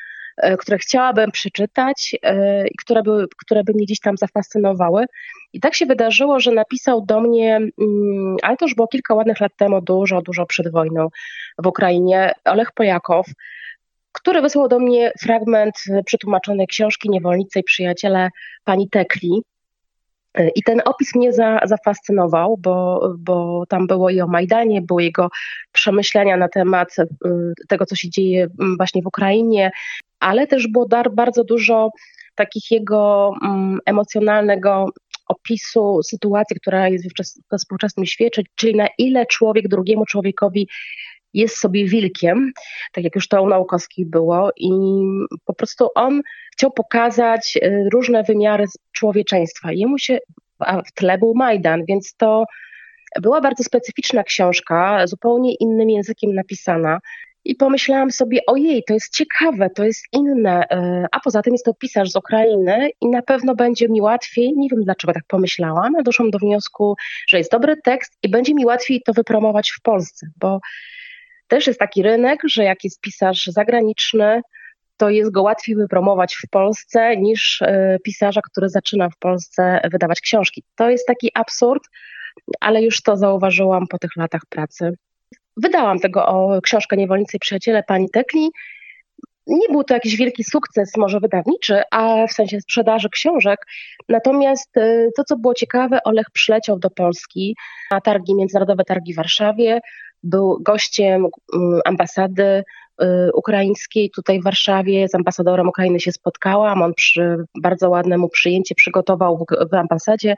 które 0.60 0.78
chciałabym 0.78 1.32
przeczytać 1.32 2.16
e, 2.24 2.68
i 2.68 2.76
które 2.76 3.04
by, 3.04 3.26
które 3.38 3.64
by 3.64 3.74
mnie 3.74 3.86
gdzieś 3.86 4.00
tam 4.00 4.18
zafascynowały. 4.18 5.06
I 5.54 5.60
tak 5.60 5.76
się 5.76 5.86
wydarzyło, 5.86 6.40
że 6.40 6.52
napisał 6.52 7.06
do 7.06 7.22
mnie, 7.22 7.56
mm, 7.56 8.38
ale 8.42 8.58
to 8.58 8.66
już 8.66 8.76
było 8.76 8.88
kilka 8.88 9.14
ładnych 9.14 9.40
lat 9.40 9.52
temu, 9.58 9.82
dużo, 9.82 10.22
dużo 10.22 10.46
przed 10.46 10.72
wojną 10.72 11.08
w 11.58 11.68
Ukrainie, 11.68 12.32
Olech 12.46 12.72
Pojakow, 12.72 13.26
który 14.12 14.42
wysłał 14.42 14.68
do 14.68 14.80
mnie 14.80 15.12
fragment 15.20 15.76
przetłumaczonej 16.06 16.68
książki 16.68 17.10
Niewolnice 17.10 17.60
i 17.60 17.64
przyjaciele 17.64 18.30
pani 18.64 18.90
Tekli. 18.90 19.44
I 20.56 20.64
ten 20.64 20.82
opis 20.86 21.16
mnie 21.16 21.34
za, 21.34 21.60
zafascynował, 21.64 22.58
bo, 22.58 23.10
bo 23.18 23.66
tam 23.70 23.88
było 23.88 24.10
i 24.10 24.22
o 24.22 24.28
Majdanie, 24.28 24.82
były 24.82 25.04
jego 25.04 25.30
przemyślenia 25.72 26.38
na 26.38 26.50
temat 26.50 26.96
tego, 27.68 27.86
co 27.86 27.96
się 27.96 28.10
dzieje 28.10 28.48
właśnie 28.78 29.02
w 29.02 29.08
Ukrainie, 29.08 29.72
ale 30.22 30.48
też 30.48 30.68
było 30.68 30.88
dar, 30.88 31.12
bardzo 31.12 31.44
dużo 31.44 31.90
takich 32.36 32.72
jego 32.72 33.34
um, 33.42 33.80
emocjonalnego 33.86 34.90
opisu 35.28 36.04
sytuacji, 36.04 36.56
która 36.60 36.90
jest 36.90 37.06
we 37.52 37.58
współczesnym 37.58 38.06
świecie, 38.06 38.42
czyli 38.56 38.76
na 38.76 38.88
ile 38.98 39.26
człowiek 39.26 39.68
drugiemu 39.68 40.06
człowiekowi 40.06 40.68
jest 41.34 41.58
sobie 41.58 41.86
wilkiem, 41.86 42.52
tak 42.94 43.04
jak 43.04 43.16
już 43.16 43.28
to 43.28 43.44
u 43.44 43.48
Naukowskich 43.48 44.10
było, 44.10 44.52
i 44.58 44.70
po 45.46 45.54
prostu 45.54 45.90
on 45.96 46.22
chciał 46.54 46.72
pokazać 46.72 47.58
y, 47.58 47.90
różne 47.94 48.24
wymiary 48.24 48.66
człowieczeństwa. 48.92 49.72
Jemu 49.72 49.98
się, 49.98 50.20
a 50.60 50.82
w 50.82 50.92
tle 50.92 51.18
był 51.18 51.34
Majdan, 51.36 51.86
więc 51.86 52.16
to 52.16 52.46
była 53.22 53.42
bardzo 53.42 53.64
specyficzna 53.64 54.24
książka, 54.24 55.08
zupełnie 55.08 55.56
innym 55.56 55.90
językiem 55.90 56.34
napisana. 56.34 57.00
I 57.46 57.56
pomyślałam 57.56 58.12
sobie, 58.12 58.40
ojej, 58.48 58.84
to 58.84 58.94
jest 58.94 59.14
ciekawe, 59.14 59.70
to 59.70 59.84
jest 59.84 60.06
inne, 60.12 60.64
y, 60.64 61.06
a 61.12 61.20
poza 61.20 61.42
tym 61.42 61.54
jest 61.54 61.66
to 61.66 61.74
pisarz 61.74 62.12
z 62.12 62.16
Ukrainy 62.16 62.90
i 63.02 63.08
na 63.08 63.22
pewno 63.22 63.56
będzie 63.56 63.90
mi 63.90 64.02
łatwiej, 64.02 64.54
nie 64.58 64.70
wiem 64.70 64.84
dlaczego 64.84 65.14
tak 65.14 65.24
pomyślałam, 65.28 65.96
ale 65.96 66.04
doszłam 66.04 66.32
do 66.32 66.40
wniosku, 66.40 66.96
że 67.28 67.38
jest 67.38 67.52
dobry 67.52 67.78
tekst 67.84 68.18
i 68.24 68.30
będzie 68.30 68.54
mi 68.54 68.66
łatwiej 68.66 69.02
to 69.06 69.14
wypromować 69.14 69.72
w 69.72 69.82
Polsce, 69.82 70.28
bo 70.40 70.60
też 71.48 71.68
jest 71.68 71.80
taki 71.80 72.04
rynek, 72.04 72.40
że 72.46 72.64
jak 72.64 72.84
jest 72.84 73.02
pisarz 73.02 73.48
zagraniczny, 73.48 74.42
to 74.98 75.10
jest 75.10 75.32
go 75.32 75.42
łatwiej 75.42 75.76
wypromować 75.76 76.36
w 76.36 76.50
Polsce 76.50 77.18
niż 77.18 77.62
e, 77.62 77.98
pisarza, 78.04 78.42
który 78.42 78.70
zaczyna 78.70 79.10
w 79.10 79.18
Polsce 79.18 79.82
wydawać 79.92 80.22
książki. 80.22 80.64
To 80.76 80.90
jest 80.90 81.08
taki 81.08 81.32
absurd, 81.34 81.84
ale 82.60 82.84
już 82.84 83.02
to 83.02 83.18
zauważyłam 83.18 83.88
po 83.88 83.98
tych 83.98 84.16
latach 84.16 84.42
pracy. 84.50 84.94
Wydałam 85.58 86.00
tego 86.00 86.26
o 86.26 86.62
książkę 86.62 86.98
Niewolnicy 86.98 87.38
i 87.38 87.40
Przyjaciele 87.40 87.84
pani 87.84 88.10
Tekli. 88.10 88.52
Nie 89.48 89.68
był 89.70 89.84
to 89.84 89.94
jakiś 89.94 90.16
wielki 90.16 90.44
sukces, 90.44 90.98
może 90.98 91.20
wydawniczy, 91.20 91.82
a 91.92 92.28
w 92.28 92.32
sensie 92.32 92.62
sprzedaży 92.62 93.10
książek. 93.10 93.60
Natomiast 94.10 94.78
y, 94.78 95.10
to, 95.16 95.24
co 95.24 95.38
było 95.38 95.54
ciekawe, 95.54 96.04
Olech 96.04 96.28
przyleciał 96.34 96.80
do 96.80 96.90
Polski 96.90 97.56
na 97.92 98.02
targi, 98.02 98.36
międzynarodowe 98.36 98.84
targi 98.84 99.14
w 99.14 99.16
Warszawie. 99.16 99.80
Był 100.24 100.58
gościem 100.62 101.28
mm, 101.54 101.82
ambasady 101.86 102.64
y, 103.04 103.06
ukraińskiej 103.34 104.12
tutaj 104.16 104.40
w 104.40 104.44
Warszawie. 104.44 105.08
Z 105.08 105.16
ambasadorem 105.16 105.68
Ukrainy 105.68 106.00
się 106.00 106.12
spotkałam. 106.12 106.82
On 106.82 106.94
przy 106.94 107.38
bardzo 107.62 107.90
ładnemu 107.90 108.30
przyjęcie 108.30 108.76
przygotował 108.76 109.46
w, 109.72 109.74
ambasadzie. 109.74 110.36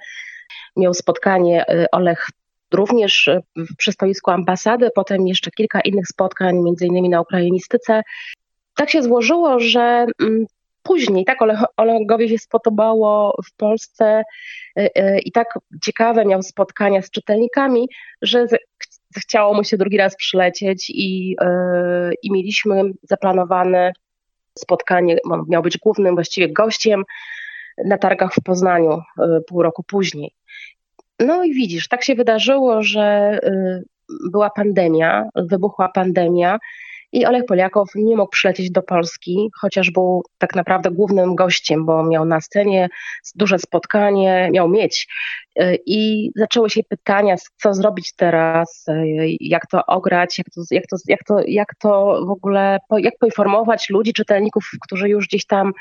Miał 0.76 0.94
spotkanie 0.94 1.66
y, 1.70 1.86
Olech 1.92 2.30
również 2.74 3.30
przy 3.78 3.92
stoisku 3.92 4.32
ambasady, 4.32 4.90
potem 4.96 5.28
jeszcze 5.28 5.52
kilka 5.52 5.82
innych 5.82 6.08
spotkań, 6.08 6.60
między 6.60 6.86
innymi 6.86 7.10
na 7.10 7.22
ukrainistyce. 7.22 8.02
Tak 8.76 8.90
się 8.90 9.04
złożyło, 9.04 9.60
że 9.60 10.06
mm, 10.22 10.46
później 10.84 11.26
tak 11.26 11.38
Olegowi 11.78 12.30
się 12.30 12.38
spodobało 12.38 13.36
w 13.46 13.56
Polsce 13.56 14.24
y, 14.80 14.90
y, 14.98 15.20
i 15.20 15.32
tak 15.32 15.60
ciekawe 15.82 16.26
miał 16.26 16.44
spotkania 16.44 17.02
z 17.02 17.10
czytelnikami, 17.10 17.90
że 18.22 18.46
chciało 19.18 19.54
mu 19.54 19.64
się 19.64 19.78
drugi 19.78 19.98
raz 19.98 20.16
przylecieć 20.16 20.90
i, 20.90 21.36
i 22.24 22.32
mieliśmy 22.32 22.82
zaplanowane 23.04 23.94
spotkanie, 24.58 25.18
miał 25.48 25.62
być 25.62 25.78
głównym 25.78 26.16
właściwie 26.16 26.54
gościem 26.54 27.04
na 27.86 27.98
targach 27.98 28.34
w 28.34 28.44
Poznaniu 28.44 29.02
pół 29.48 29.62
roku 29.62 29.84
później. 29.84 30.32
No 31.20 31.44
i 31.44 31.54
widzisz, 31.54 31.88
tak 31.88 32.04
się 32.04 32.16
wydarzyło, 32.16 32.84
że 32.84 33.40
była 34.32 34.50
pandemia, 34.50 35.30
wybuchła 35.36 35.90
pandemia 35.90 36.60
i 37.14 37.26
Olech 37.26 37.46
Poliakow 37.46 37.90
nie 37.96 38.18
mógł 38.18 38.32
przylecieć 38.32 38.72
do 38.72 38.82
Polski, 38.82 39.50
chociaż 39.62 39.92
był 39.92 40.24
tak 40.38 40.56
naprawdę 40.56 40.92
głównym 40.92 41.36
gościem, 41.36 41.86
bo 41.86 42.04
miał 42.04 42.26
na 42.26 42.42
scenie 42.42 42.90
duże 43.36 43.60
spotkanie, 43.60 44.50
miał 44.54 44.70
mieć. 44.70 45.08
Y, 45.62 45.78
I 45.86 46.32
zaczęły 46.36 46.70
się 46.70 46.84
pytania, 46.84 47.36
co 47.58 47.74
zrobić 47.74 48.16
teraz, 48.16 48.86
y, 48.88 49.38
jak 49.40 49.68
to 49.68 49.86
ograć, 49.86 50.38
jak 50.38 50.48
to, 50.56 50.62
jak 50.72 50.84
to, 50.88 50.98
jak 51.08 51.24
to, 51.24 51.40
jak 51.48 51.76
to 51.76 52.22
w 52.26 52.30
ogóle, 52.30 52.78
jak 52.98 53.14
poinformować 53.20 53.90
ludzi, 53.90 54.14
czytelników, 54.14 54.70
którzy 54.82 55.10
już 55.10 55.28
gdzieś 55.28 55.46
tam 55.46 55.74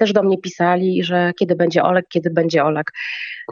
też 0.00 0.12
do 0.12 0.22
mnie 0.22 0.38
pisali, 0.38 1.04
że 1.04 1.32
kiedy 1.38 1.54
będzie 1.54 1.82
Olek, 1.82 2.06
kiedy 2.08 2.30
będzie 2.30 2.64
Olek. 2.64 2.92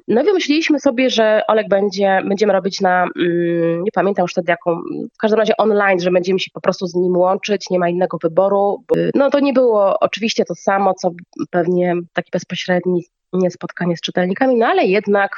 No 0.09 0.23
i 0.23 0.25
wymyśliliśmy 0.25 0.81
sobie, 0.81 1.11
że 1.11 1.43
Olek 1.49 1.69
będzie, 1.69 2.21
będziemy 2.28 2.52
robić 2.52 2.81
na, 2.81 3.02
mm, 3.17 3.85
nie 3.85 3.93
pamiętam 3.93 4.25
już 4.25 4.33
wtedy 4.33 4.50
jaką, 4.50 4.81
w 5.14 5.19
każdym 5.19 5.38
razie 5.40 5.57
online, 5.57 6.00
że 6.00 6.11
będziemy 6.11 6.40
się 6.40 6.50
po 6.55 6.61
prostu 6.61 6.87
z 6.87 6.95
nim 6.95 7.17
łączyć, 7.17 7.71
nie 7.71 7.78
ma 7.78 7.88
innego 7.88 8.19
wyboru. 8.23 8.85
No 9.14 9.31
to 9.31 9.40
nie 9.40 9.52
było 9.52 9.99
oczywiście 10.00 10.45
to 10.45 10.55
samo, 10.55 10.95
co 10.95 11.11
pewnie 11.50 11.95
takie 12.12 12.31
bezpośrednie 12.33 13.00
spotkanie 13.50 13.97
z 13.97 14.00
czytelnikami, 14.00 14.57
no 14.57 14.67
ale 14.67 14.87
jednak 14.87 15.37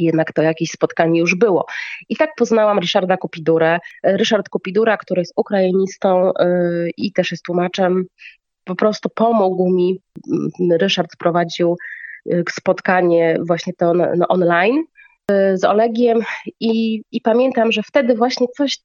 jednak 0.00 0.32
to 0.32 0.42
jakieś 0.42 0.70
spotkanie 0.70 1.20
już 1.20 1.34
było. 1.34 1.66
I 2.08 2.16
tak 2.16 2.30
poznałam 2.36 2.78
Ryszarda 2.78 3.16
Kupidurę. 3.16 3.78
Ryszard 4.04 4.48
Kupidura, 4.48 4.96
który 4.96 5.20
jest 5.20 5.32
ukrainistą 5.36 6.32
yy, 6.38 6.90
i 6.96 7.12
też 7.12 7.30
jest 7.30 7.44
tłumaczem, 7.44 8.04
po 8.66 8.74
prostu 8.74 9.08
pomógł 9.08 9.70
mi. 9.70 10.00
Ryszard 10.70 11.16
prowadził 11.18 11.76
y, 12.26 12.44
spotkanie 12.50 13.38
właśnie 13.46 13.72
to 13.72 13.94
no 13.94 14.28
online 14.28 14.84
y, 15.30 15.58
z 15.58 15.64
Olegiem 15.64 16.20
i, 16.60 17.02
i 17.12 17.20
pamiętam, 17.20 17.72
że 17.72 17.82
wtedy 17.82 18.14
właśnie 18.14 18.46
coś 18.48 18.78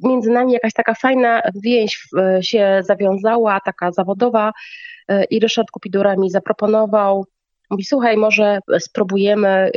między 0.00 0.30
nami, 0.30 0.52
jakaś 0.52 0.72
taka 0.72 0.94
fajna 0.94 1.42
więź 1.64 2.08
y, 2.38 2.42
się 2.42 2.80
zawiązała, 2.84 3.60
taka 3.60 3.92
zawodowa 3.92 4.52
i 5.30 5.40
Ryszard 5.40 5.70
Kupidura 5.70 6.16
mi 6.16 6.30
zaproponował, 6.30 7.26
mówi 7.70 7.84
słuchaj, 7.84 8.16
może 8.16 8.58
spróbujemy 8.78 9.70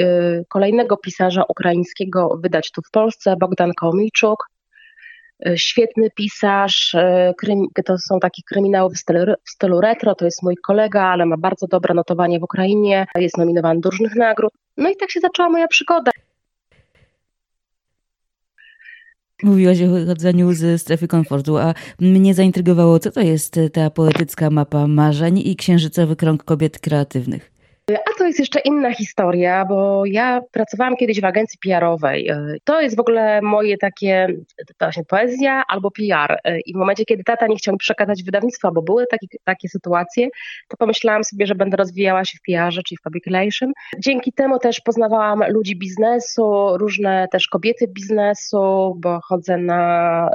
kolejnego 0.49 0.97
pisarza 0.97 1.43
ukraińskiego 1.47 2.39
wydać 2.43 2.71
tu 2.71 2.81
w 2.81 2.91
Polsce, 2.91 3.35
Bogdan 3.39 3.73
Komiczuk. 3.73 4.50
E, 5.45 5.57
świetny 5.57 6.09
pisarz, 6.15 6.95
e, 6.95 7.33
to 7.85 7.97
są 7.97 8.19
takie 8.19 8.41
kryminały 8.49 8.89
w 8.93 8.97
stylu, 8.97 9.33
w 9.43 9.49
stylu 9.49 9.81
retro, 9.81 10.15
to 10.15 10.25
jest 10.25 10.43
mój 10.43 10.55
kolega, 10.63 11.03
ale 11.03 11.25
ma 11.25 11.37
bardzo 11.37 11.67
dobre 11.67 11.93
notowanie 11.93 12.39
w 12.39 12.43
Ukrainie, 12.43 13.07
jest 13.15 13.37
nominowany 13.37 13.79
do 13.79 13.89
różnych 13.89 14.15
nagród. 14.15 14.53
No 14.77 14.89
i 14.89 14.95
tak 14.95 15.11
się 15.11 15.19
zaczęła 15.19 15.49
moja 15.49 15.67
przygoda. 15.67 16.11
Mówiłaś 19.43 19.81
o 19.81 19.87
wychodzeniu 19.87 20.53
ze 20.53 20.77
strefy 20.77 21.07
komfortu, 21.07 21.57
a 21.57 21.73
mnie 21.99 22.33
zaintrygowało, 22.33 22.99
co 22.99 23.11
to 23.11 23.21
jest 23.21 23.59
ta 23.73 23.89
poetycka 23.89 24.49
mapa 24.49 24.87
marzeń 24.87 25.41
i 25.45 25.55
księżycowy 25.55 26.15
krąg 26.15 26.43
kobiet 26.43 26.79
kreatywnych. 26.79 27.50
A 27.99 28.17
to 28.17 28.25
jest 28.25 28.39
jeszcze 28.39 28.59
inna 28.59 28.93
historia, 28.93 29.65
bo 29.65 30.05
ja 30.05 30.41
pracowałam 30.51 30.95
kiedyś 30.95 31.21
w 31.21 31.25
agencji 31.25 31.59
PR-owej. 31.59 32.29
E, 32.29 32.55
to 32.63 32.81
jest 32.81 32.95
w 32.95 32.99
ogóle 32.99 33.41
moje 33.41 33.77
takie, 33.77 34.27
właśnie 34.79 35.03
poezja 35.03 35.63
albo 35.67 35.91
PR. 35.91 36.37
E, 36.43 36.59
I 36.59 36.73
w 36.73 36.75
momencie, 36.75 37.05
kiedy 37.05 37.23
tata 37.23 37.47
nie 37.47 37.55
chciał 37.55 37.73
mi 37.73 37.77
przekazać 37.77 38.23
wydawnictwa, 38.23 38.71
bo 38.71 38.81
były 38.81 39.07
takie, 39.07 39.27
takie 39.43 39.69
sytuacje, 39.69 40.27
to 40.67 40.77
pomyślałam 40.77 41.23
sobie, 41.23 41.47
że 41.47 41.55
będę 41.55 41.77
rozwijała 41.77 42.25
się 42.25 42.37
w 42.37 42.41
PR-ze, 42.41 42.83
czyli 42.83 42.97
w 42.97 43.01
public 43.01 43.25
relation. 43.25 43.71
Dzięki 43.99 44.33
temu 44.33 44.59
też 44.59 44.79
poznawałam 44.79 45.43
ludzi 45.49 45.75
biznesu, 45.75 46.77
różne 46.77 47.27
też 47.31 47.47
kobiety 47.47 47.87
biznesu, 47.87 48.95
bo 48.97 49.19
chodzę 49.23 49.57
na, 49.57 50.29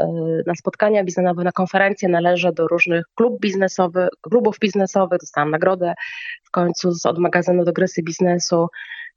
na 0.47 0.55
spotkania 0.55 1.05
biznesowe, 1.05 1.45
na 1.45 1.53
konferencje, 1.53 2.09
należę 2.09 2.53
do 2.53 2.69
różnych 2.69 3.05
klub 3.15 3.41
biznesowych, 3.41 4.09
klubów 4.23 4.59
biznesowych, 4.59 5.21
dostałam 5.21 5.51
nagrodę 5.51 5.95
w 6.45 6.51
końcu 6.51 6.93
od 7.05 7.19
magazynu 7.19 7.46
do 7.65 7.73
Grysy 7.73 8.03
Biznesu, 8.03 8.69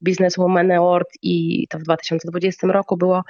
Businesswoman 0.01 0.71
Award 0.71 1.07
i 1.21 1.67
to 1.69 1.79
w 1.79 1.83
2020 1.83 2.67
roku 2.67 2.97
było. 2.97 3.23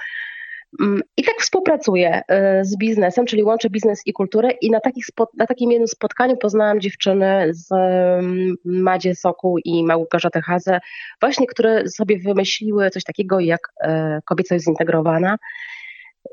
Mm, 0.80 1.02
I 1.16 1.24
tak 1.24 1.34
współpracuję 1.40 2.20
y, 2.20 2.64
z 2.64 2.76
biznesem, 2.78 3.26
czyli 3.26 3.42
łączę 3.42 3.70
biznes 3.70 4.02
i 4.06 4.12
kulturę 4.12 4.50
i 4.50 4.70
na, 4.70 4.80
takich 4.80 5.04
na 5.36 5.46
takim 5.46 5.70
jednym 5.70 5.88
spotkaniu 5.88 6.36
poznałam 6.36 6.80
dziewczyny 6.80 7.48
z 7.50 7.72
mm, 7.72 8.54
Madzie 8.64 9.14
Soku 9.14 9.56
i 9.64 9.84
Małgorzatę 9.84 10.40
Hazę, 10.40 10.80
właśnie 11.20 11.46
które 11.46 11.88
sobie 11.88 12.18
wymyśliły 12.18 12.90
coś 12.90 13.04
takiego 13.04 13.40
jak 13.40 13.60
y, 13.84 13.88
kobiecość 14.24 14.64
zintegrowana 14.64 15.36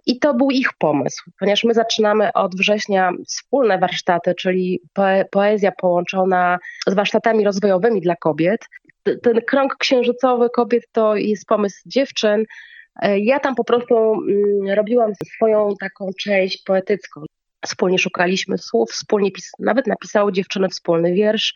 i 0.05 0.19
to 0.19 0.33
był 0.33 0.51
ich 0.51 0.69
pomysł, 0.79 1.31
ponieważ 1.39 1.63
my 1.63 1.73
zaczynamy 1.73 2.33
od 2.33 2.55
września 2.55 3.11
wspólne 3.27 3.77
warsztaty, 3.77 4.35
czyli 4.35 4.81
poezja 5.31 5.71
połączona 5.71 6.59
z 6.87 6.93
warsztatami 6.93 7.43
rozwojowymi 7.43 8.01
dla 8.01 8.15
kobiet. 8.15 8.65
Ten 9.23 9.41
krąg 9.41 9.75
księżycowy 9.75 10.49
kobiet 10.49 10.83
to 10.91 11.15
jest 11.15 11.45
pomysł 11.45 11.81
dziewczyn. 11.85 12.45
E, 13.01 13.19
ja 13.19 13.39
tam 13.39 13.55
po 13.55 13.63
prostu 13.63 14.13
mm, 14.13 14.75
robiłam 14.75 15.11
swoją 15.35 15.75
taką 15.79 16.09
część 16.19 16.63
poetycką. 16.63 17.23
Wspólnie 17.65 17.99
szukaliśmy 17.99 18.57
słów, 18.57 18.91
wspólnie 18.91 19.31
pis- 19.31 19.51
nawet 19.59 19.87
napisały 19.87 20.31
dziewczyny 20.31 20.69
wspólny 20.69 21.13
wiersz. 21.13 21.53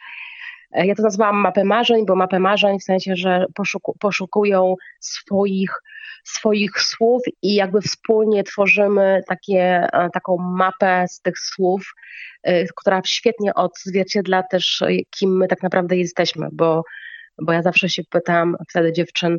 E, 0.72 0.88
ja 0.88 0.96
to 0.96 1.04
nazwałam 1.04 1.36
mapę 1.36 1.64
marzeń, 1.64 2.06
bo 2.06 2.16
mapę 2.16 2.40
marzeń 2.40 2.80
w 2.80 2.84
sensie, 2.84 3.16
że 3.16 3.46
poszuku, 3.56 3.96
poszukują 4.00 4.76
swoich, 5.00 5.82
swoich 6.24 6.82
słów 6.82 7.22
i 7.42 7.56
jakby 7.56 7.82
wspólnie 7.82 8.44
tworzymy 8.44 9.22
takie, 9.28 9.88
e, 9.94 10.10
taką 10.14 10.38
mapę 10.38 11.06
z 11.10 11.22
tych 11.22 11.40
słów, 11.40 11.94
e, 12.44 12.66
która 12.66 13.02
świetnie 13.06 13.54
odzwierciedla 13.54 14.44
też, 14.44 14.84
kim 15.10 15.38
my 15.38 15.48
tak 15.48 15.64
naprawdę 15.64 15.98
jesteśmy, 15.98 16.48
bo, 16.52 16.84
bo 17.42 17.54
ja 17.54 17.62
zawsze 17.62 17.90
się 17.90 18.04
pytam 18.10 18.56
wtedy 18.70 18.94
dziewczyn, 18.94 19.38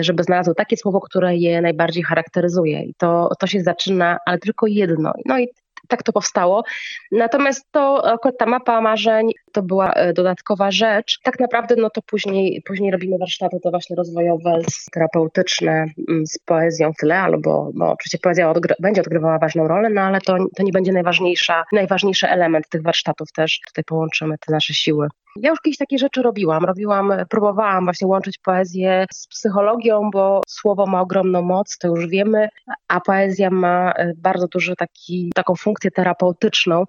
żeby 0.00 0.22
znalazły 0.22 0.54
takie 0.54 0.76
słowo, 0.76 1.00
które 1.00 1.36
je 1.36 1.60
najbardziej 1.60 2.02
charakteryzuje. 2.02 2.82
I 2.82 2.94
to, 2.98 3.30
to 3.38 3.46
się 3.46 3.60
zaczyna, 3.60 4.18
ale 4.26 4.38
tylko 4.38 4.66
jedno. 4.66 5.12
No 5.26 5.38
i 5.38 5.48
tak 5.88 6.02
to 6.02 6.12
powstało. 6.12 6.64
Natomiast 7.12 7.66
to 7.70 8.12
akurat 8.12 8.38
ta 8.38 8.46
mapa 8.46 8.80
marzeń 8.80 9.30
to 9.52 9.62
była 9.62 9.92
e, 9.92 10.12
dodatkowa 10.12 10.70
rzecz. 10.70 11.18
Tak 11.22 11.40
naprawdę 11.40 11.74
no 11.78 11.90
to 11.90 12.02
później, 12.02 12.62
później 12.66 12.90
robimy 12.90 13.18
warsztaty 13.18 13.60
to 13.62 13.70
właśnie 13.70 13.96
rozwojowe, 13.96 14.58
terapeutyczne 14.92 15.86
mm, 16.08 16.26
z 16.26 16.38
poezją 16.38 16.92
w 16.92 17.10
albo 17.12 17.70
no, 17.74 17.92
oczywiście 17.92 18.18
poezja 18.18 18.50
odgry 18.50 18.74
będzie 18.80 19.00
odgrywała 19.00 19.38
ważną 19.38 19.68
rolę, 19.68 19.90
no 19.90 20.00
ale 20.00 20.20
to, 20.20 20.36
to 20.56 20.62
nie 20.62 20.72
będzie 20.72 20.92
najważniejsza, 20.92 21.64
najważniejszy 21.72 22.28
element 22.28 22.68
tych 22.68 22.82
warsztatów 22.82 23.32
też. 23.32 23.60
Tutaj 23.66 23.84
połączymy 23.84 24.38
te 24.38 24.52
nasze 24.52 24.74
siły. 24.74 25.08
Ja 25.36 25.50
już 25.50 25.60
kiedyś 25.60 25.78
takie 25.78 25.98
rzeczy 25.98 26.22
robiłam. 26.22 26.64
Robiłam, 26.64 27.12
próbowałam 27.28 27.84
właśnie 27.84 28.06
łączyć 28.08 28.38
poezję 28.38 29.06
z 29.12 29.26
psychologią, 29.26 30.10
bo 30.12 30.40
słowo 30.46 30.86
ma 30.86 31.00
ogromną 31.00 31.42
moc, 31.42 31.78
to 31.78 31.88
już 31.88 32.06
wiemy, 32.06 32.48
a 32.88 33.00
poezja 33.00 33.50
ma 33.50 33.92
e, 33.92 34.12
bardzo 34.16 34.48
taki, 34.76 35.32
taką 35.34 35.54
funkcję 35.54 35.90
terapeutyczną, 35.90 36.84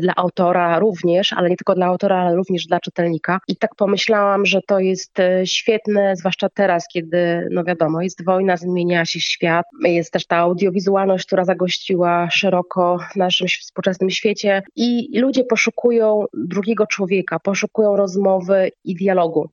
dla 0.00 0.12
autora 0.16 0.78
również, 0.78 1.32
ale 1.32 1.50
nie 1.50 1.56
tylko 1.56 1.74
dla 1.74 1.86
autora, 1.86 2.18
ale 2.18 2.36
również 2.36 2.66
dla 2.66 2.80
czytelnika. 2.80 3.40
I 3.48 3.56
tak 3.56 3.74
pomyślałam, 3.74 4.46
że 4.46 4.60
to 4.66 4.78
jest 4.78 5.18
y, 5.18 5.46
świetne, 5.46 6.16
zwłaszcza 6.16 6.48
teraz, 6.48 6.88
kiedy, 6.92 7.48
no 7.50 7.64
wiadomo, 7.64 8.02
jest 8.02 8.24
wojna, 8.24 8.56
zmienia 8.56 9.04
się 9.04 9.20
świat, 9.20 9.66
jest 9.84 10.12
też 10.12 10.26
ta 10.26 10.36
audiowizualność, 10.36 11.26
która 11.26 11.44
zagościła 11.44 12.30
szeroko 12.30 12.98
w 13.12 13.16
naszym 13.16 13.48
współczesnym 13.48 14.10
świecie. 14.10 14.62
I 14.76 15.18
ludzie 15.20 15.44
poszukują 15.44 16.24
drugiego 16.34 16.86
człowieka, 16.86 17.38
poszukują 17.38 17.96
rozmowy 17.96 18.70
i 18.84 18.94
dialogu 18.94 19.50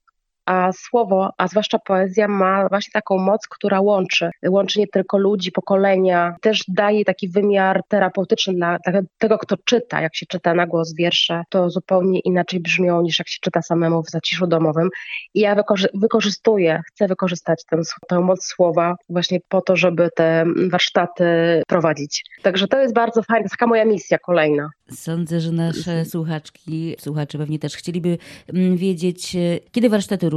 a 0.48 0.72
słowo, 0.74 1.34
a 1.38 1.48
zwłaszcza 1.48 1.80
poezja 1.80 2.28
ma 2.28 2.70
właśnie 2.70 2.92
taką 2.92 3.18
moc, 3.18 3.48
która 3.48 3.82
łączy. 3.82 4.30
Łączy 4.50 4.80
nie 4.80 4.88
tylko 4.88 5.18
ludzi, 5.18 5.52
pokolenia, 5.52 6.36
też 6.42 6.64
daje 6.68 7.06
taki 7.06 7.30
wymiar 7.30 7.82
terapeutyczny 7.88 8.54
dla 8.54 8.78
tego, 9.18 9.38
kto 9.38 9.56
czyta. 9.66 10.02
Jak 10.02 10.16
się 10.16 10.26
czyta 10.26 10.54
na 10.54 10.68
głos 10.68 10.94
wiersze, 10.94 11.44
to 11.50 11.70
zupełnie 11.70 12.20
inaczej 12.20 12.60
brzmią 12.60 13.02
niż 13.02 13.20
jak 13.20 13.28
się 13.28 13.40
czyta 13.42 13.62
samemu 13.62 14.04
w 14.04 14.10
zaciszu 14.10 14.48
domowym. 14.48 14.90
I 15.34 15.40
ja 15.40 15.56
wykorzy 15.56 15.88
wykorzystuję, 15.94 16.82
chcę 16.88 17.08
wykorzystać 17.08 17.64
tę, 17.70 17.78
tę 18.08 18.20
moc 18.20 18.46
słowa 18.46 18.96
właśnie 19.10 19.40
po 19.50 19.62
to, 19.62 19.76
żeby 19.76 20.10
te 20.16 20.46
warsztaty 20.70 21.26
prowadzić. 21.68 22.24
Także 22.42 22.68
to 22.68 22.80
jest 22.80 22.94
bardzo 22.94 23.24
fajne, 23.24 23.50
taka 23.50 23.68
moja 23.68 23.86
misja 23.86 24.18
kolejna. 24.18 24.70
Sądzę, 24.92 25.40
że 25.40 25.52
nasze 25.52 26.06
słuchaczki, 26.06 26.96
słuchacze 27.00 27.38
pewnie 27.38 27.60
też 27.60 27.76
chcieliby 27.76 28.18
mm, 28.54 28.78
wiedzieć, 28.78 29.36
e, 29.36 29.60
kiedy 29.72 29.90
warsztaty 29.90 30.30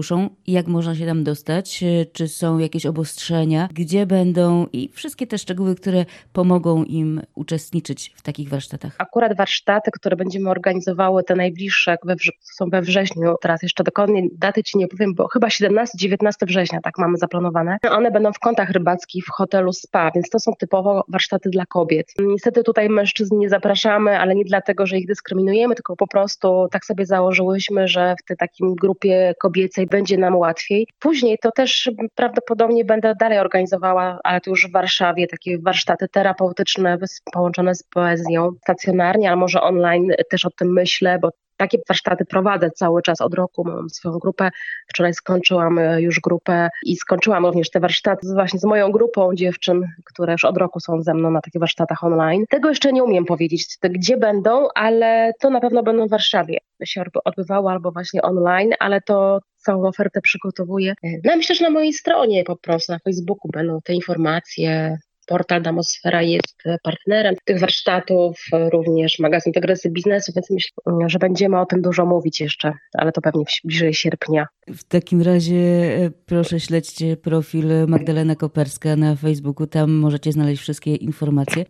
jak 0.46 0.66
można 0.66 0.94
się 0.94 1.06
tam 1.06 1.24
dostać, 1.24 1.82
e, 1.82 2.06
czy 2.06 2.28
są 2.28 2.58
jakieś 2.58 2.86
obostrzenia, 2.86 3.68
gdzie 3.74 4.06
będą 4.06 4.66
i 4.72 4.88
wszystkie 4.88 5.26
te 5.26 5.38
szczegóły, 5.38 5.74
które 5.74 6.04
pomogą 6.32 6.84
im 6.84 7.20
uczestniczyć 7.34 8.12
w 8.16 8.22
takich 8.22 8.48
warsztatach. 8.48 8.94
Akurat 8.98 9.36
warsztaty, 9.36 9.90
które 9.90 10.16
będziemy 10.16 10.50
organizowały, 10.50 11.24
te 11.24 11.34
najbliższe 11.34 11.96
we 12.04 12.14
są 12.40 12.70
we 12.70 12.82
wrześniu, 12.82 13.34
teraz 13.40 13.62
jeszcze 13.62 13.84
dokładnie 13.84 14.22
daty 14.32 14.62
Ci 14.62 14.78
nie 14.78 14.88
powiem, 14.88 15.14
bo 15.14 15.28
chyba 15.28 15.48
17-19 15.48 16.16
września, 16.42 16.80
tak 16.80 16.98
mamy 16.98 17.18
zaplanowane. 17.18 17.78
One 17.90 18.10
będą 18.10 18.32
w 18.32 18.38
kątach 18.38 18.70
rybackich 18.70 19.24
w 19.24 19.30
hotelu 19.30 19.72
SPA, 19.72 20.10
więc 20.14 20.30
to 20.30 20.38
są 20.40 20.52
typowo 20.58 21.04
warsztaty 21.08 21.50
dla 21.50 21.66
kobiet. 21.66 22.12
Niestety 22.18 22.62
tutaj 22.62 22.88
mężczyzn 22.88 23.38
nie 23.38 23.48
zapraszamy, 23.48 24.18
ale 24.18 24.34
nie 24.34 24.44
dlatego, 24.44 24.86
że 24.86 24.98
ich 24.98 25.06
dyskryminujemy, 25.06 25.74
tylko 25.74 25.96
po 25.96 26.06
prostu 26.06 26.68
tak 26.70 26.84
sobie 26.84 27.06
założyłyśmy, 27.06 27.88
że 27.88 28.14
w 28.20 28.24
tej 28.24 28.36
takim 28.36 28.74
grupie 28.74 29.34
kobiecej 29.40 29.86
będzie 29.90 30.18
nam 30.18 30.36
łatwiej. 30.36 30.86
Później 30.98 31.38
to 31.42 31.50
też 31.50 31.90
prawdopodobnie 32.14 32.84
będę 32.84 33.14
dalej 33.14 33.38
organizowała, 33.38 34.18
ale 34.24 34.40
to 34.40 34.50
już 34.50 34.68
w 34.68 34.72
Warszawie, 34.72 35.26
takie 35.26 35.58
warsztaty 35.58 36.08
terapeutyczne 36.08 36.98
połączone 37.32 37.74
z 37.74 37.82
poezją 37.82 38.50
stacjonarnie, 38.62 39.28
ale 39.28 39.36
może 39.36 39.60
online 39.60 40.12
też 40.30 40.44
o 40.44 40.50
tym 40.50 40.72
myślę, 40.72 41.18
bo 41.18 41.30
takie 41.60 41.78
warsztaty 41.88 42.24
prowadzę 42.24 42.70
cały 42.70 43.02
czas 43.02 43.20
od 43.20 43.34
roku. 43.34 43.64
Mam 43.64 43.90
swoją 43.90 44.18
grupę. 44.18 44.50
Wczoraj 44.88 45.14
skończyłam 45.14 45.78
e, 45.78 46.02
już 46.02 46.20
grupę 46.20 46.68
i 46.82 46.96
skończyłam 46.96 47.46
również 47.46 47.70
te 47.70 47.80
warsztaty 47.80 48.26
właśnie 48.34 48.60
z 48.60 48.64
moją 48.64 48.90
grupą 48.90 49.34
dziewczyn, 49.34 49.86
które 50.04 50.32
już 50.32 50.44
od 50.44 50.56
roku 50.56 50.80
są 50.80 51.02
ze 51.02 51.14
mną 51.14 51.30
na 51.30 51.40
takich 51.40 51.60
warsztatach 51.60 52.04
online. 52.04 52.44
Tego 52.48 52.68
jeszcze 52.68 52.92
nie 52.92 53.04
umiem 53.04 53.24
powiedzieć, 53.24 53.78
gdzie 53.82 54.16
będą, 54.16 54.68
ale 54.74 55.32
to 55.40 55.50
na 55.50 55.60
pewno 55.60 55.82
będą 55.82 56.06
w 56.06 56.10
Warszawie 56.10 56.58
się 56.84 57.04
odbywało 57.24 57.70
albo 57.70 57.92
właśnie 57.92 58.22
online, 58.22 58.70
ale 58.78 59.00
to 59.00 59.40
całą 59.60 59.88
ofertę 59.88 60.20
przygotowuję. 60.20 60.94
E, 61.04 61.08
no 61.24 61.36
myślę, 61.36 61.54
że 61.54 61.64
na 61.64 61.70
mojej 61.70 61.92
stronie 61.92 62.44
po 62.44 62.56
prostu, 62.56 62.92
na 62.92 62.98
Facebooku 62.98 63.50
będą 63.52 63.80
te 63.84 63.94
informacje, 63.94 64.98
portal 65.30 65.62
Damosfera 65.62 66.22
jest 66.22 66.62
partnerem 66.82 67.34
tych 67.44 67.60
warsztatów, 67.60 68.46
również 68.72 69.18
magazyn 69.18 69.52
Dygresy 69.52 69.90
Biznesu, 69.90 70.32
więc 70.36 70.50
myślę, 70.50 70.72
że 71.06 71.18
będziemy 71.18 71.60
o 71.60 71.66
tym 71.66 71.82
dużo 71.82 72.06
mówić 72.06 72.40
jeszcze, 72.40 72.72
ale 72.94 73.12
to 73.12 73.20
pewnie 73.20 73.44
bliżej 73.64 73.94
sierpnia. 73.94 74.46
W 74.68 74.84
takim 74.84 75.22
razie 75.22 75.56
e, 75.56 76.10
proszę 76.26 76.60
śledźcie 76.60 77.16
profil 77.16 77.66
Magdalena 77.88 78.34
Koperska 78.34 78.96
na 78.96 79.16
Facebooku, 79.16 79.66
tam 79.66 79.92
możecie 79.92 80.32
znaleźć 80.32 80.62
wszystkie 80.62 80.94
informacje. 80.94 81.64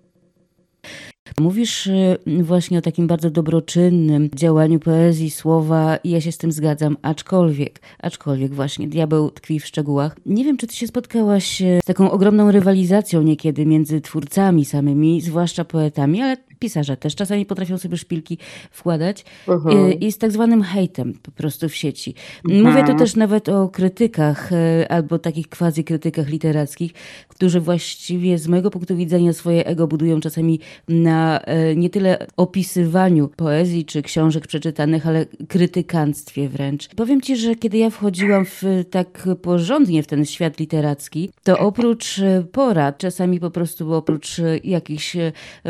Mówisz 1.38 1.86
y, 1.86 2.18
właśnie 2.42 2.78
o 2.78 2.82
takim 2.82 3.06
bardzo 3.06 3.30
dobroczynnym 3.30 4.30
działaniu 4.34 4.80
poezji, 4.80 5.30
słowa 5.30 5.96
i 5.96 6.10
ja 6.10 6.20
się 6.20 6.32
z 6.32 6.38
tym 6.38 6.52
zgadzam, 6.52 6.96
aczkolwiek, 7.02 7.80
aczkolwiek 7.98 8.54
właśnie 8.54 8.88
diabeł 8.88 9.30
tkwi 9.30 9.60
w 9.60 9.66
szczegółach. 9.66 10.16
Nie 10.26 10.44
wiem, 10.44 10.56
czy 10.56 10.66
ty 10.66 10.76
się 10.76 10.86
spotkałaś 10.86 11.62
z 11.82 11.84
taką 11.84 12.10
ogromną 12.10 12.50
rywalizacją 12.50 13.22
niekiedy 13.22 13.66
między 13.66 14.00
twórcami 14.00 14.64
samymi, 14.64 15.20
zwłaszcza 15.20 15.64
poetami, 15.64 16.22
ale 16.22 16.36
pisarze 16.60 16.96
też 16.96 17.14
czasami 17.14 17.46
potrafią 17.46 17.78
sobie 17.78 17.96
szpilki 17.96 18.38
wkładać 18.70 19.24
uh-huh. 19.46 19.96
i 20.00 20.12
z 20.12 20.18
tak 20.18 20.32
zwanym 20.32 20.62
hejtem 20.62 21.14
po 21.22 21.30
prostu 21.30 21.68
w 21.68 21.74
sieci. 21.74 22.14
Uh-huh. 22.44 22.62
Mówię 22.62 22.84
tu 22.84 22.94
też 22.94 23.16
nawet 23.16 23.48
o 23.48 23.68
krytykach 23.68 24.52
y, 24.52 24.88
albo 24.88 25.18
takich 25.18 25.48
quasi 25.48 25.84
krytykach 25.84 26.28
literackich, 26.28 26.92
którzy 27.28 27.60
właściwie 27.60 28.38
z 28.38 28.48
mojego 28.48 28.70
punktu 28.70 28.96
widzenia 28.96 29.32
swoje 29.32 29.66
ego 29.66 29.86
budują 29.86 30.20
czasami 30.20 30.60
na 30.88 31.40
e, 31.40 31.76
nie 31.76 31.90
tyle 31.90 32.26
opisywaniu 32.36 33.28
poezji 33.28 33.84
czy 33.84 34.02
książek 34.02 34.46
przeczytanych, 34.46 35.06
ale 35.06 35.26
krytykanstwie 35.48 36.48
wręcz. 36.48 36.88
Powiem 36.88 37.20
ci, 37.20 37.36
że 37.36 37.54
kiedy 37.54 37.78
ja 37.78 37.90
wchodziłam 37.90 38.44
w, 38.44 38.62
tak 38.90 39.28
porządnie 39.42 40.02
w 40.02 40.06
ten 40.06 40.24
świat 40.24 40.58
literacki, 40.58 41.30
to 41.42 41.58
oprócz 41.58 42.20
porad, 42.52 42.98
czasami 42.98 43.40
po 43.40 43.50
prostu 43.50 43.92
oprócz 43.94 44.40
jakichś 44.64 45.16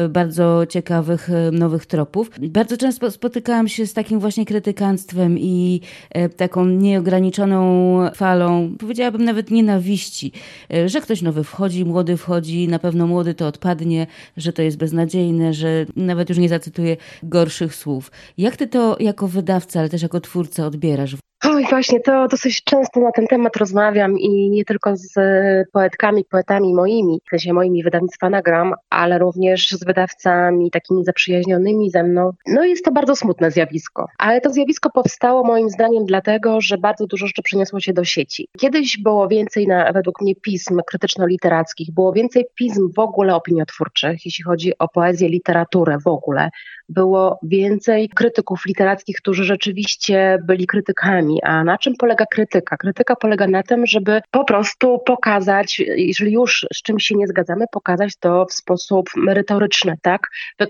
bardzo 0.09 0.67
ciekawych 0.67 0.80
nowych 1.53 1.87
tropów, 1.87 2.31
bardzo 2.41 2.77
często 2.77 3.11
spotykałam 3.11 3.69
się 3.69 3.87
z 3.87 3.93
takim 3.93 4.21
właśnie 4.21 4.47
krytykanstwem 4.47 5.39
i 5.39 5.81
taką 6.37 6.67
nieograniczoną 6.67 7.99
falą, 8.15 8.75
powiedziałabym 8.79 9.25
nawet 9.25 9.51
nienawiści, 9.51 10.33
że 10.87 11.01
ktoś 11.01 11.23
nowy 11.23 11.45
wchodzi, 11.45 11.85
młody 11.85 12.17
wchodzi, 12.17 12.69
na 12.69 12.79
pewno 12.79 13.07
młody 13.07 13.35
to 13.35 13.47
odpadnie, 13.47 14.07
że 14.37 14.53
to 14.53 14.63
jest 14.63 14.77
beznadziejne, 14.77 15.55
że 15.55 15.87
nawet 15.97 16.29
już 16.29 16.39
nie 16.39 16.49
zacytuję 16.49 16.97
gorszych 17.23 17.75
słów. 17.75 18.11
Jak 18.39 18.57
ty 18.57 18.67
to 18.67 18.97
jako 19.01 19.29
wydawca, 19.29 19.81
ale 19.81 19.89
też 19.89 20.03
jako 20.03 20.21
twórca 20.21 20.67
odbierasz? 20.67 21.17
Oj, 21.45 21.65
właśnie, 21.71 22.01
to 22.01 22.29
dosyć 22.29 22.65
często 22.65 23.01
na 23.01 23.13
ten 23.13 23.27
temat 23.27 23.57
rozmawiam 23.57 24.19
i 24.19 24.51
nie 24.51 24.65
tylko 24.65 24.97
z 24.97 25.13
poetkami, 25.73 26.25
poetami 26.25 26.75
moimi, 26.75 27.21
w 27.27 27.31
sensie 27.31 27.53
moimi 27.53 27.83
wydawnictwa 27.83 28.31
nagram, 28.31 28.75
ale 28.91 29.19
również 29.19 29.71
z 29.71 29.85
wydawcami 29.85 30.71
takimi 30.71 31.05
zaprzyjaźnionymi 31.05 31.91
ze 31.91 32.03
mną. 32.03 32.33
No 32.47 32.65
jest 32.65 32.85
to 32.85 32.93
bardzo 32.93 33.17
smutne 33.17 33.51
zjawisko, 33.51 34.07
ale 34.19 34.41
to 34.41 34.51
zjawisko 34.51 34.91
powstało 34.91 35.45
moim 35.45 35.71
zdaniem 35.71 36.05
dlatego, 36.05 36.61
że 36.61 36.79
bardzo 36.79 37.07
dużo 37.07 37.27
rzeczy 37.27 37.43
przeniosło 37.43 37.81
się 37.81 37.93
do 37.93 38.05
sieci. 38.05 38.49
Kiedyś 38.59 38.99
było 38.99 39.29
więcej 39.29 39.67
na, 39.67 39.93
według 39.93 40.21
mnie 40.21 40.35
pism 40.35 40.81
krytyczno-literackich, 40.87 41.91
było 41.95 42.13
więcej 42.13 42.45
pism 42.55 42.93
w 42.97 42.99
ogóle 42.99 43.35
opiniotwórczych, 43.35 44.25
jeśli 44.25 44.45
chodzi 44.45 44.79
o 44.79 44.89
poezję, 44.89 45.29
literaturę 45.29 45.99
w 45.99 46.07
ogóle. 46.07 46.51
Było 46.89 47.39
więcej 47.43 48.09
krytyków 48.09 48.67
literackich, 48.67 49.17
którzy 49.17 49.45
rzeczywiście 49.45 50.39
byli 50.47 50.67
krytykami 50.67 51.30
a 51.43 51.65
na 51.65 51.79
czym 51.79 51.95
polega 51.97 52.27
krytyka? 52.27 52.77
Krytyka 52.77 53.17
polega 53.17 53.47
na 53.47 53.63
tym, 53.63 53.87
żeby 53.87 54.21
po 54.31 54.45
prostu 54.45 54.99
pokazać, 54.99 55.79
jeżeli 55.97 56.33
już 56.33 56.67
z 56.75 56.83
czymś 56.83 57.05
się 57.05 57.15
nie 57.15 57.27
zgadzamy, 57.27 57.65
pokazać 57.73 58.17
to 58.17 58.47
w 58.47 58.53
sposób 58.53 59.11
merytoryczny, 59.17 59.95
tak? 60.03 60.21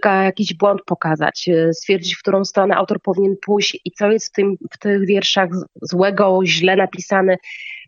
Jakiś 0.04 0.54
błąd 0.54 0.80
pokazać, 0.86 1.48
e, 1.48 1.74
stwierdzić, 1.74 2.14
w 2.14 2.18
którą 2.18 2.44
stronę 2.44 2.76
autor 2.76 3.00
powinien 3.02 3.36
pójść 3.42 3.80
i 3.84 3.90
co 3.90 4.10
jest 4.10 4.28
w, 4.28 4.32
tym, 4.32 4.56
w 4.72 4.78
tych 4.78 5.06
wierszach 5.06 5.48
złego, 5.82 6.40
źle 6.44 6.76
napisane. 6.76 7.36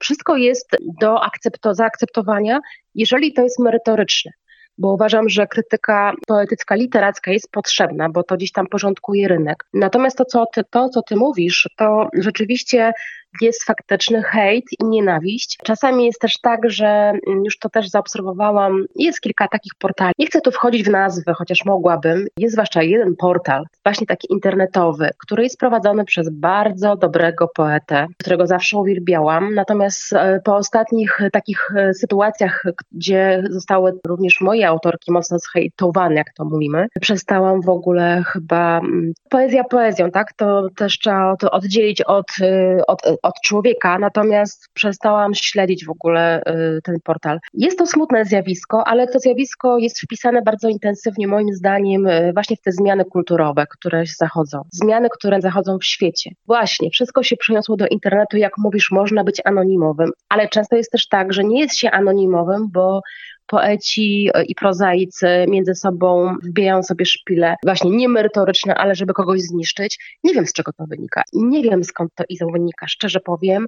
Wszystko 0.01 0.37
jest 0.37 0.77
do 1.01 1.15
akcepto- 1.15 1.75
zaakceptowania, 1.75 2.61
jeżeli 2.95 3.33
to 3.33 3.43
jest 3.43 3.59
merytoryczne 3.59 4.33
bo 4.79 4.93
uważam, 4.93 5.29
że 5.29 5.47
krytyka 5.47 6.13
poetycka, 6.27 6.75
literacka 6.75 7.33
jest 7.33 7.51
potrzebna, 7.51 8.09
bo 8.09 8.23
to 8.23 8.37
gdzieś 8.37 8.53
tam 8.53 8.67
porządkuje 8.67 9.29
rynek. 9.29 9.65
Natomiast 9.75 10.19
to, 10.19 10.25
co 10.25 10.47
ty, 10.55 10.65
to, 10.71 10.89
co 10.89 11.03
ty 11.03 11.17
mówisz, 11.17 11.69
to 11.77 12.09
rzeczywiście 12.15 12.93
jest 13.41 13.65
faktyczny 13.65 14.23
hejt 14.23 14.65
i 14.81 14.85
nienawiść. 14.85 15.59
Czasami 15.65 16.07
jest 16.07 16.21
też 16.21 16.41
tak, 16.41 16.71
że 16.71 16.87
mm, 16.87 17.45
już 17.45 17.59
to 17.59 17.69
też 17.69 17.89
zaobserwowałam, 17.89 18.85
jest 18.97 19.21
kilka 19.21 19.49
takich 19.49 19.73
portali. 19.79 20.13
Nie 20.19 20.27
chcę 20.27 20.41
tu 20.41 20.51
wchodzić 20.51 20.83
w 20.85 20.91
nazwy, 20.91 21.33
chociaż 21.35 21.65
mogłabym. 21.65 22.27
Jest 22.37 22.53
zwłaszcza 22.53 22.83
jeden 22.83 23.17
portal, 23.17 23.65
właśnie 23.85 24.07
taki 24.07 24.33
internetowy, 24.33 25.11
który 25.19 25.43
jest 25.43 25.59
prowadzony 25.59 26.05
przez 26.05 26.31
bardzo 26.31 26.97
dobrego 26.97 27.49
poetę, 27.55 28.07
którego 28.19 28.47
zawsze 28.47 28.79
uwielbiałam. 28.79 29.55
Natomiast 29.55 30.13
e, 30.13 30.41
po 30.45 30.57
ostatnich 30.57 31.21
takich 31.33 31.71
e, 31.77 31.95
sytuacjach, 31.95 32.65
gdzie 32.93 33.45
zostały 33.51 33.93
również 34.07 34.41
moje 34.41 34.69
autorki 34.69 35.13
mocno 35.13 35.39
zhejtowane, 35.39 36.15
jak 36.15 36.33
to 36.37 36.45
mówimy, 36.45 36.87
przestałam 37.01 37.61
w 37.63 37.69
ogóle 37.69 38.23
chyba 38.33 38.79
mm, 38.79 39.13
poezja 39.31 39.65
poezją, 39.65 40.11
tak? 40.11 40.33
To 40.33 40.69
też 40.77 40.99
trzeba 40.99 41.37
to 41.37 41.51
oddzielić 41.51 42.03
od, 42.03 42.27
e, 42.41 42.81
od 42.87 43.03
od 43.23 43.35
człowieka, 43.45 43.99
natomiast 43.99 44.69
przestałam 44.75 45.35
śledzić 45.35 45.85
w 45.85 45.91
ogóle 45.91 46.43
ten 46.85 46.97
portal. 47.05 47.39
Jest 47.55 47.79
to 47.79 47.87
smutne 47.87 48.25
zjawisko, 48.25 48.89
ale 48.89 49.07
to 49.07 49.19
zjawisko 49.19 49.79
jest 49.79 50.01
wpisane 50.01 50.43
bardzo 50.43 50.69
intensywnie, 50.69 51.29
moim 51.29 51.53
zdaniem, 51.55 52.07
właśnie 52.35 52.57
w 52.57 52.61
te 52.61 52.73
zmiany 52.73 53.05
kulturowe, 53.05 53.67
które 53.71 54.05
zachodzą. 54.19 54.63
Zmiany, 54.73 55.09
które 55.11 55.41
zachodzą 55.41 55.79
w 55.79 55.85
świecie. 55.85 56.31
Właśnie, 56.47 56.91
wszystko 56.91 57.23
się 57.23 57.37
przeniosło 57.37 57.77
do 57.77 57.87
internetu, 57.87 58.37
jak 58.37 58.59
mówisz, 58.59 58.91
można 58.91 59.25
być 59.25 59.43
anonimowym, 59.45 60.11
ale 60.29 60.49
często 60.49 60.77
jest 60.77 60.93
też 60.93 61.09
tak, 61.09 61.33
że 61.33 61.45
nie 61.45 61.61
jest 61.61 61.77
się 61.77 61.91
anonimowym, 61.91 62.69
bo 62.73 63.01
poeci 63.47 64.31
i 64.49 64.55
prozaicy 64.55 65.27
między 65.49 65.75
sobą 65.75 66.37
wbijają 66.43 66.83
sobie 66.83 67.07
szpile, 67.07 67.57
właśnie 67.65 67.91
niemerytoryczne, 67.91 68.75
ale 68.75 68.95
żeby 68.95 69.13
kogoś 69.13 69.41
zniszczyć. 69.41 69.99
Nie 70.25 70.35
wiem 70.35 70.47
z 70.47 70.53
czego 70.53 70.73
to 70.73 70.87
wynika. 70.87 71.23
Nie 71.33 71.63
wiem 71.63 71.85
skąd 71.85 72.15
to 72.15 72.25
izą 72.29 72.47
wynika, 72.47 72.87
szczerze 72.89 73.21
powiem 73.21 73.67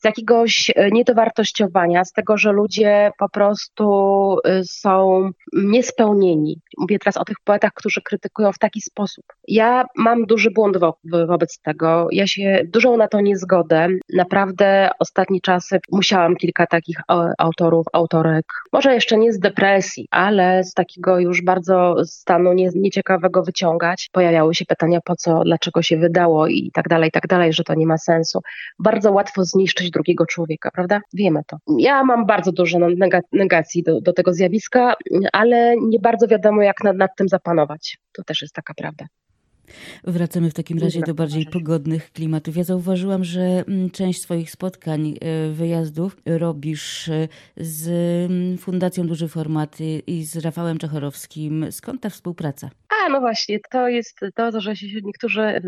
z 0.00 0.04
jakiegoś 0.04 0.70
e, 0.74 0.90
niedowartościowania, 0.90 2.04
z 2.04 2.12
tego, 2.12 2.38
że 2.38 2.52
ludzie 2.52 3.10
po 3.18 3.28
prostu 3.28 3.86
e, 4.44 4.64
są 4.64 5.30
niespełnieni. 5.52 6.60
Mówię 6.78 6.98
teraz 6.98 7.16
o 7.16 7.24
tych 7.24 7.36
poetach, 7.44 7.72
którzy 7.74 8.02
krytykują 8.02 8.52
w 8.52 8.58
taki 8.58 8.80
sposób. 8.80 9.24
Ja 9.48 9.84
mam 9.96 10.26
duży 10.26 10.50
błąd 10.50 10.76
wo 10.76 10.96
wobec 11.28 11.58
tego. 11.62 12.08
Ja 12.10 12.26
się 12.26 12.62
dużą 12.72 12.96
na 12.96 13.08
to 13.08 13.20
niezgodę. 13.20 13.88
Naprawdę 14.14 14.90
ostatni 14.98 15.40
czasy 15.40 15.78
musiałam 15.92 16.36
kilka 16.36 16.66
takich 16.66 16.98
e, 17.10 17.32
autorów, 17.38 17.86
autorek, 17.92 18.44
może 18.72 18.94
jeszcze 18.94 19.18
nie 19.18 19.32
z 19.32 19.38
depresji, 19.38 20.08
ale 20.10 20.64
z 20.64 20.74
takiego 20.74 21.18
już 21.18 21.42
bardzo 21.42 21.96
stanu 22.04 22.52
nie, 22.52 22.70
nieciekawego 22.74 23.42
wyciągać. 23.42 24.08
Pojawiały 24.12 24.54
się 24.54 24.64
pytania, 24.64 25.00
po 25.04 25.16
co, 25.16 25.40
dlaczego 25.44 25.82
się 25.82 25.96
wydało 25.96 26.46
i 26.46 26.70
tak 26.74 26.88
dalej, 26.88 27.08
i 27.08 27.12
tak 27.12 27.26
dalej, 27.26 27.52
że 27.52 27.64
to 27.64 27.74
nie 27.74 27.86
ma 27.86 27.98
sensu. 27.98 28.40
Bardzo 28.78 29.12
łatwo 29.12 29.44
zniszczyć 29.44 29.85
drugiego 29.90 30.26
człowieka, 30.26 30.70
prawda? 30.70 31.00
Wiemy 31.14 31.40
to. 31.46 31.56
Ja 31.78 32.04
mam 32.04 32.26
bardzo 32.26 32.52
dużo 32.52 32.78
negacji 33.32 33.82
do, 33.82 34.00
do 34.00 34.12
tego 34.12 34.32
zjawiska, 34.32 34.94
ale 35.32 35.76
nie 35.76 35.98
bardzo 35.98 36.28
wiadomo, 36.28 36.62
jak 36.62 36.84
nad, 36.84 36.96
nad 36.96 37.10
tym 37.16 37.28
zapanować. 37.28 37.98
To 38.12 38.24
też 38.24 38.42
jest 38.42 38.54
taka 38.54 38.74
prawda. 38.74 39.06
Wracamy 40.04 40.50
w 40.50 40.54
takim 40.54 40.78
razie 40.78 41.00
do 41.00 41.14
bardziej 41.14 41.46
pogodnych 41.46 42.12
klimatów. 42.12 42.56
Ja 42.56 42.64
zauważyłam, 42.64 43.24
że 43.24 43.40
mm, 43.40 43.90
część 43.90 44.22
swoich 44.22 44.50
spotkań, 44.50 45.14
e, 45.20 45.50
wyjazdów 45.52 46.16
robisz 46.26 47.08
e, 47.08 47.28
z 47.56 47.88
mm, 48.30 48.58
Fundacją 48.58 49.06
Duży 49.06 49.28
Format 49.28 49.78
i 50.06 50.24
z 50.24 50.36
Rafałem 50.36 50.78
Czechorowskim. 50.78 51.66
Skąd 51.70 52.00
ta 52.02 52.10
współpraca? 52.10 52.70
No 53.10 53.20
właśnie, 53.20 53.58
to 53.70 53.88
jest 53.88 54.20
to, 54.34 54.60
że 54.60 54.76
się 54.76 54.86
niektórzy 55.02 55.42
e, 55.42 55.62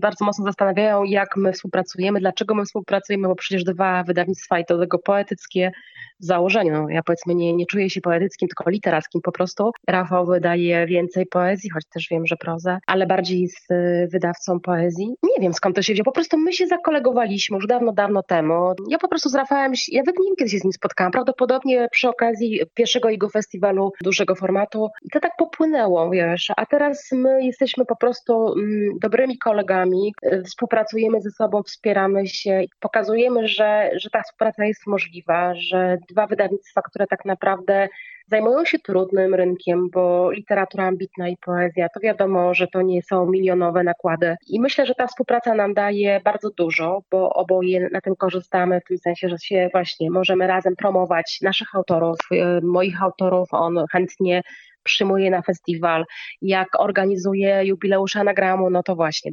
bardzo 0.00 0.24
mocno 0.24 0.44
zastanawiają, 0.44 1.04
jak 1.04 1.36
my 1.36 1.52
współpracujemy, 1.52 2.20
dlaczego 2.20 2.54
my 2.54 2.64
współpracujemy, 2.64 3.28
bo 3.28 3.34
przecież 3.34 3.64
dwa 3.64 4.04
wydawnictwa 4.04 4.58
i 4.58 4.64
to 4.64 4.78
tego 4.78 4.98
poetyckie 4.98 5.72
założeniu. 6.18 6.88
Ja 6.88 7.02
powiedzmy 7.02 7.34
nie, 7.34 7.52
nie 7.52 7.66
czuję 7.66 7.90
się 7.90 8.00
poetyckim, 8.00 8.48
tylko 8.48 8.70
literackim 8.70 9.20
po 9.20 9.32
prostu. 9.32 9.70
Rafał 9.88 10.26
wydaje 10.26 10.86
więcej 10.86 11.26
poezji, 11.26 11.70
choć 11.70 11.84
też 11.86 12.08
wiem, 12.10 12.26
że 12.26 12.36
prozę, 12.36 12.78
ale 12.86 13.06
bardziej 13.06 13.48
z 13.48 13.70
y, 13.70 14.08
wydawcą 14.12 14.60
poezji. 14.60 15.06
Nie 15.06 15.40
wiem 15.42 15.54
skąd 15.54 15.76
to 15.76 15.82
się 15.82 15.92
wzięło, 15.92 16.04
po 16.04 16.12
prostu 16.12 16.38
my 16.38 16.52
się 16.52 16.66
zakolegowaliśmy 16.66 17.56
już 17.56 17.66
dawno, 17.66 17.92
dawno 17.92 18.22
temu. 18.22 18.74
Ja 18.88 18.98
po 18.98 19.08
prostu 19.08 19.28
z 19.28 19.34
Rafałem, 19.34 19.72
ja 19.88 20.02
nawet 20.06 20.18
nie 20.18 20.26
wiem 20.26 20.36
kiedy 20.36 20.50
się 20.50 20.58
z 20.58 20.64
nim 20.64 20.72
spotkałam, 20.72 21.12
prawdopodobnie 21.12 21.88
przy 21.90 22.08
okazji 22.08 22.60
pierwszego 22.74 23.10
jego 23.10 23.28
festiwalu 23.28 23.92
dużego 24.04 24.34
formatu 24.34 24.88
i 25.02 25.10
to 25.10 25.20
tak 25.20 25.32
popłynęło, 25.38 26.10
wiesz, 26.10 26.52
a 26.56 26.66
teraz 26.66 27.08
my 27.12 27.44
jesteśmy 27.44 27.84
po 27.84 27.96
prostu 27.96 28.52
mm, 28.52 28.98
dobrymi 29.02 29.38
kolegami, 29.38 30.14
y, 30.32 30.42
współpracujemy 30.42 31.20
ze 31.20 31.30
sobą, 31.30 31.62
wspieramy 31.62 32.26
się, 32.26 32.64
pokazujemy, 32.80 33.48
że, 33.48 33.90
że 33.96 34.10
ta 34.10 34.22
współpraca 34.22 34.64
jest 34.64 34.86
możliwa, 34.86 35.54
że 35.54 35.98
dwa 36.06 36.26
wydawnictwa, 36.26 36.82
które 36.82 37.06
tak 37.06 37.24
naprawdę 37.24 37.88
zajmują 38.26 38.64
się 38.64 38.78
trudnym 38.78 39.34
rynkiem, 39.34 39.90
bo 39.90 40.30
literatura 40.30 40.86
ambitna 40.86 41.28
i 41.28 41.36
poezja 41.36 41.88
to 41.88 42.00
wiadomo, 42.00 42.54
że 42.54 42.66
to 42.66 42.82
nie 42.82 43.02
są 43.02 43.26
milionowe 43.26 43.82
nakłady. 43.82 44.36
I 44.48 44.60
myślę, 44.60 44.86
że 44.86 44.94
ta 44.94 45.06
współpraca 45.06 45.54
nam 45.54 45.74
daje 45.74 46.20
bardzo 46.24 46.50
dużo, 46.50 47.02
bo 47.10 47.30
oboje 47.30 47.88
na 47.92 48.00
tym 48.00 48.16
korzystamy, 48.16 48.80
w 48.80 48.84
tym 48.84 48.98
sensie, 48.98 49.28
że 49.28 49.36
się 49.38 49.68
właśnie 49.72 50.10
możemy 50.10 50.46
razem 50.46 50.76
promować 50.76 51.38
naszych 51.42 51.74
autorów, 51.74 52.16
y, 52.32 52.60
moich 52.62 53.02
autorów. 53.02 53.48
On 53.52 53.84
chętnie 53.92 54.42
przyjmuje 54.86 55.30
na 55.30 55.42
festiwal, 55.42 56.04
jak 56.42 56.68
organizuje 56.78 57.64
jubileusz 57.64 58.16
anagramu, 58.16 58.70
no 58.70 58.82
to 58.82 58.96
właśnie 58.96 59.32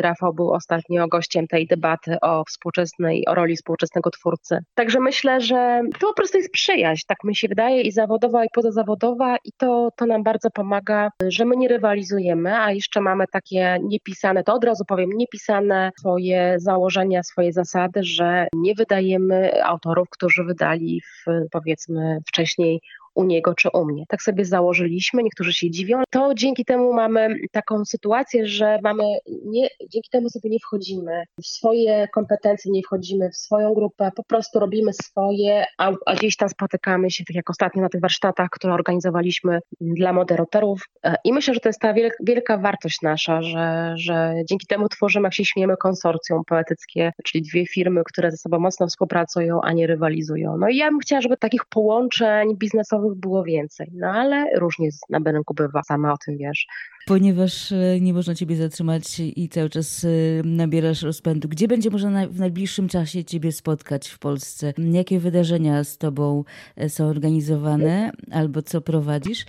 Rafał 0.00 0.34
był 0.34 0.52
ostatnio 0.52 1.08
gościem 1.08 1.46
tej 1.46 1.66
debaty 1.66 2.16
o 2.22 2.44
współczesnej, 2.44 3.26
o 3.26 3.34
roli 3.34 3.56
współczesnego 3.56 4.10
twórcy. 4.10 4.58
Także 4.74 5.00
myślę, 5.00 5.40
że 5.40 5.80
to 6.00 6.06
po 6.06 6.14
prostu 6.14 6.38
jest 6.38 6.52
przyjaźń, 6.52 7.04
tak 7.08 7.24
mi 7.24 7.36
się 7.36 7.48
wydaje, 7.48 7.82
i 7.82 7.92
zawodowa, 7.92 8.44
i 8.44 8.48
pozazawodowa, 8.54 9.36
i 9.44 9.52
to, 9.58 9.88
to 9.96 10.06
nam 10.06 10.22
bardzo 10.22 10.50
pomaga, 10.50 11.10
że 11.28 11.44
my 11.44 11.56
nie 11.56 11.68
rywalizujemy, 11.68 12.58
a 12.58 12.72
jeszcze 12.72 13.00
mamy 13.00 13.24
takie 13.32 13.78
niepisane, 13.82 14.44
to 14.44 14.54
od 14.54 14.64
razu 14.64 14.84
powiem, 14.84 15.10
niepisane 15.10 15.90
swoje 15.98 16.54
założenia, 16.58 17.22
swoje 17.22 17.52
zasady, 17.52 18.04
że 18.04 18.46
nie 18.54 18.74
wydajemy 18.74 19.64
autorów, 19.64 20.08
którzy 20.10 20.44
wydali 20.44 21.00
w, 21.00 21.30
powiedzmy 21.50 22.18
wcześniej 22.28 22.80
u 23.14 23.24
niego 23.24 23.54
czy 23.54 23.68
u 23.74 23.84
mnie. 23.84 24.04
Tak 24.08 24.22
sobie 24.22 24.44
założyliśmy, 24.44 25.22
niektórzy 25.22 25.52
się 25.52 25.70
dziwią. 25.70 26.02
To 26.10 26.34
dzięki 26.34 26.64
temu 26.64 26.92
mamy 26.92 27.36
taką 27.52 27.84
sytuację, 27.84 28.46
że 28.46 28.78
mamy, 28.82 29.04
nie, 29.44 29.68
dzięki 29.88 30.10
temu 30.10 30.28
sobie 30.28 30.50
nie 30.50 30.58
wchodzimy 30.58 31.24
w 31.42 31.46
swoje 31.46 32.08
kompetencje, 32.08 32.72
nie 32.72 32.82
wchodzimy 32.82 33.30
w 33.30 33.36
swoją 33.36 33.74
grupę, 33.74 34.10
po 34.16 34.24
prostu 34.24 34.58
robimy 34.58 34.92
swoje, 34.92 35.64
a, 35.78 35.92
a 36.06 36.14
gdzieś 36.14 36.36
tam 36.36 36.48
spotykamy 36.48 37.10
się, 37.10 37.24
tak 37.24 37.36
jak 37.36 37.50
ostatnio 37.50 37.82
na 37.82 37.88
tych 37.88 38.00
warsztatach, 38.00 38.50
które 38.50 38.74
organizowaliśmy 38.74 39.60
dla 39.80 40.12
moderatorów. 40.12 40.82
E, 41.04 41.14
I 41.24 41.32
myślę, 41.32 41.54
że 41.54 41.60
to 41.60 41.68
jest 41.68 41.80
ta 41.80 41.94
wielka 42.20 42.58
wartość 42.58 43.02
nasza, 43.02 43.42
że, 43.42 43.94
że 43.96 44.34
dzięki 44.48 44.66
temu 44.66 44.88
tworzymy, 44.88 45.26
jak 45.26 45.34
się 45.34 45.44
śmiemy, 45.44 45.76
konsorcjum 45.76 46.42
poetyckie, 46.46 47.12
czyli 47.24 47.44
dwie 47.44 47.66
firmy, 47.66 48.02
które 48.04 48.30
ze 48.30 48.36
sobą 48.36 48.58
mocno 48.58 48.86
współpracują, 48.86 49.60
a 49.62 49.72
nie 49.72 49.86
rywalizują. 49.86 50.56
No 50.56 50.68
i 50.68 50.76
ja 50.76 50.90
bym 50.90 50.98
chciała, 50.98 51.20
żeby 51.20 51.36
takich 51.36 51.64
połączeń 51.64 52.56
biznesowych 52.56 53.01
było 53.16 53.44
więcej. 53.44 53.90
No 53.94 54.06
ale 54.06 54.58
różnie 54.58 54.88
na 55.10 55.32
rynku 55.32 55.54
bywa, 55.54 55.82
sama 55.82 56.12
o 56.12 56.16
tym 56.26 56.38
wiesz. 56.38 56.66
Ponieważ 57.06 57.72
e, 57.72 58.00
nie 58.00 58.12
można 58.12 58.34
ciebie 58.34 58.56
zatrzymać 58.56 59.20
i 59.20 59.48
cały 59.48 59.70
czas 59.70 60.04
e, 60.04 60.08
nabierasz 60.44 61.02
rozpędu. 61.02 61.48
Gdzie 61.48 61.68
będzie 61.68 61.90
można 61.90 62.26
w 62.26 62.38
najbliższym 62.38 62.88
czasie 62.88 63.24
ciebie 63.24 63.52
spotkać 63.52 64.08
w 64.08 64.18
Polsce? 64.18 64.72
Jakie 64.78 65.20
wydarzenia 65.20 65.84
z 65.84 65.98
tobą 65.98 66.44
e, 66.76 66.88
są 66.88 67.06
organizowane 67.06 68.12
albo 68.30 68.62
co 68.62 68.80
prowadzisz? 68.80 69.46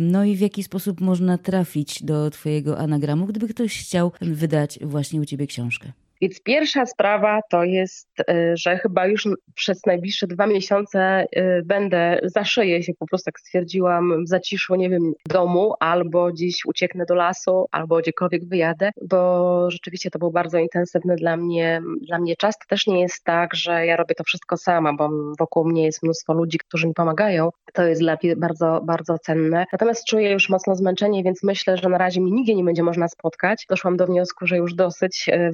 No 0.00 0.24
i 0.24 0.36
w 0.36 0.40
jaki 0.40 0.62
sposób 0.62 1.00
można 1.00 1.38
trafić 1.38 2.02
do 2.02 2.30
twojego 2.30 2.78
anagramu, 2.78 3.26
gdyby 3.26 3.48
ktoś 3.48 3.82
chciał 3.82 4.12
wydać 4.20 4.78
właśnie 4.82 5.20
u 5.20 5.24
ciebie 5.24 5.46
książkę? 5.46 5.92
Więc 6.20 6.42
pierwsza 6.42 6.86
sprawa 6.86 7.40
to 7.50 7.64
jest, 7.64 8.08
y, 8.20 8.56
że 8.56 8.78
chyba 8.78 9.06
już 9.06 9.28
przez 9.54 9.86
najbliższe 9.86 10.26
dwa 10.26 10.46
miesiące 10.46 11.26
y, 11.36 11.62
będę, 11.64 12.18
zaszyję 12.22 12.82
się 12.82 12.92
po 12.98 13.06
prostu, 13.06 13.28
jak 13.28 13.40
stwierdziłam, 13.40 14.24
w 14.24 14.28
zaciszu, 14.28 14.74
nie 14.74 14.90
wiem, 14.90 15.12
domu, 15.28 15.74
albo 15.80 16.32
gdzieś 16.32 16.64
ucieknę 16.66 17.04
do 17.08 17.14
lasu, 17.14 17.66
albo 17.70 17.96
gdziekolwiek 17.98 18.44
wyjadę, 18.44 18.90
bo 19.02 19.70
rzeczywiście 19.70 20.10
to 20.10 20.18
był 20.18 20.30
bardzo 20.30 20.58
intensywny 20.58 21.16
dla 21.16 21.36
mnie, 21.36 21.82
dla 22.00 22.18
mnie 22.18 22.36
czas. 22.36 22.58
To 22.58 22.64
też 22.68 22.86
nie 22.86 23.00
jest 23.00 23.24
tak, 23.24 23.54
że 23.54 23.86
ja 23.86 23.96
robię 23.96 24.14
to 24.14 24.24
wszystko 24.24 24.56
sama, 24.56 24.92
bo 24.92 25.10
wokół 25.38 25.64
mnie 25.64 25.84
jest 25.84 26.02
mnóstwo 26.02 26.34
ludzi, 26.34 26.58
którzy 26.58 26.86
mi 26.86 26.94
pomagają. 26.94 27.50
To 27.72 27.82
jest 27.82 28.00
dla 28.00 28.16
mnie 28.22 28.36
bardzo, 28.36 28.80
bardzo 28.84 29.18
cenne. 29.18 29.66
Natomiast 29.72 30.04
czuję 30.04 30.32
już 30.32 30.48
mocno 30.48 30.74
zmęczenie, 30.74 31.22
więc 31.22 31.42
myślę, 31.42 31.76
że 31.76 31.88
na 31.88 31.98
razie 31.98 32.20
mi 32.20 32.32
nigdzie 32.32 32.54
nie 32.54 32.64
będzie 32.64 32.82
można 32.82 33.08
spotkać. 33.08 33.66
Doszłam 33.70 33.96
do 33.96 34.06
wniosku, 34.06 34.46
że 34.46 34.56
już 34.56 34.74
dosyć 34.74 35.28
y, 35.28 35.52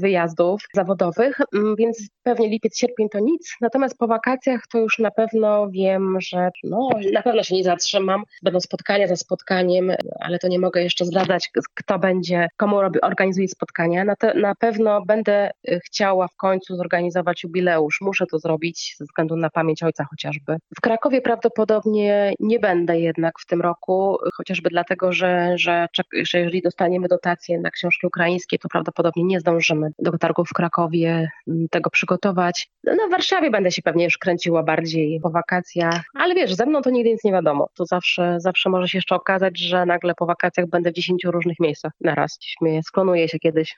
zawodowych, 0.75 1.39
mm, 1.55 1.77
więc 1.77 2.09
pewnie 2.23 2.49
lipiec, 2.49 2.79
sierpień 2.79 3.09
to 3.09 3.19
nic. 3.19 3.57
Natomiast 3.61 3.99
po 3.99 4.07
wakacjach 4.07 4.67
to 4.67 4.79
już 4.79 4.99
na 4.99 5.11
pewno 5.11 5.71
wiem, 5.71 6.19
że 6.21 6.51
no, 6.65 6.89
na 7.13 7.23
pewno 7.23 7.43
się 7.43 7.55
nie 7.55 7.65
zatrzymam. 7.65 8.25
Będą 8.43 8.61
spotkania 8.61 9.07
za 9.07 9.17
spotkaniem, 9.17 9.93
ale 10.21 10.39
to 10.39 10.49
nie 10.49 10.59
mogę 10.59 10.83
jeszcze 10.83 11.05
zdradzać, 11.05 11.51
kto 11.75 11.99
będzie, 11.99 12.49
komu 12.57 12.83
robi, 12.83 13.01
organizuje 13.01 13.49
spotkania. 13.49 14.05
Na, 14.05 14.17
te, 14.17 14.35
na 14.35 14.55
pewno 14.55 15.03
będę 15.07 15.51
y, 15.69 15.81
chciała 15.85 16.29
w 16.29 16.37
końcu 16.37 16.77
zorganizować 16.77 17.43
jubileusz. 17.43 18.01
Muszę 18.01 18.27
to 18.27 18.39
zrobić 18.39 18.95
ze 18.99 19.05
względu 19.05 19.37
na 19.37 19.51
pamięć 19.51 19.83
ojca 19.83 20.05
chociażby. 20.11 20.57
W 20.77 20.81
Krakowie 20.81 21.21
prawdopodobnie 21.21 22.35
nie 22.41 22.59
będę 22.59 23.01
jednak 23.01 23.35
w 23.41 23.47
tym 23.47 23.61
roku, 23.61 24.17
chociażby 24.35 24.71
dlatego, 24.71 25.13
że, 25.13 25.59
że, 25.59 25.87
że 26.23 26.39
jeżeli 26.39 26.63
dostaniemy 26.63 27.09
dotacje 27.09 27.61
na 27.61 27.71
książki 27.71 28.07
ukraińskie, 28.07 28.59
to 28.59 28.69
prawdopodobnie 28.69 29.25
nie 29.25 29.41
zdążymy 29.41 29.91
do 29.99 30.19
targu 30.19 30.42
Gdańsku, 30.43 30.45
w 30.45 30.53
Krakowie 30.53 31.31
tego 31.71 31.91
przygotować. 31.91 32.69
No, 32.85 33.09
w 33.09 33.11
Warszawie 33.11 33.51
będę 33.51 33.71
się 33.71 33.83
pewnie 33.83 34.05
już 34.05 34.19
kręciła 34.19 34.63
bardziej 34.63 35.21
po 35.21 35.31
wakacjach, 35.31 36.03
ale 36.15 36.35
wiesz, 36.35 36.55
ze 36.55 36.67
mną 36.67 36.83
to 36.83 36.91
nigdy 36.91 37.11
nic 37.11 37.25
nie 37.25 37.33
wiadomo. 37.33 37.69
To 37.75 37.87
zawsze, 37.87 38.37
zawsze 38.41 38.71
może 38.71 38.89
się 38.89 38.99
jeszcze 38.99 39.15
okazać, 39.15 39.59
że 39.59 39.87
nagle 39.87 40.15
po 40.15 40.27
wakacjach 40.27 40.67
będę 40.67 40.91
w 40.91 40.95
dziesięciu 40.95 41.31
różnych 41.31 41.61
miejscach 41.61 41.93
naraz. 42.01 42.39
Śmieję, 42.41 42.83
sklonuję 42.83 43.29
się 43.29 43.39
kiedyś. 43.39 43.77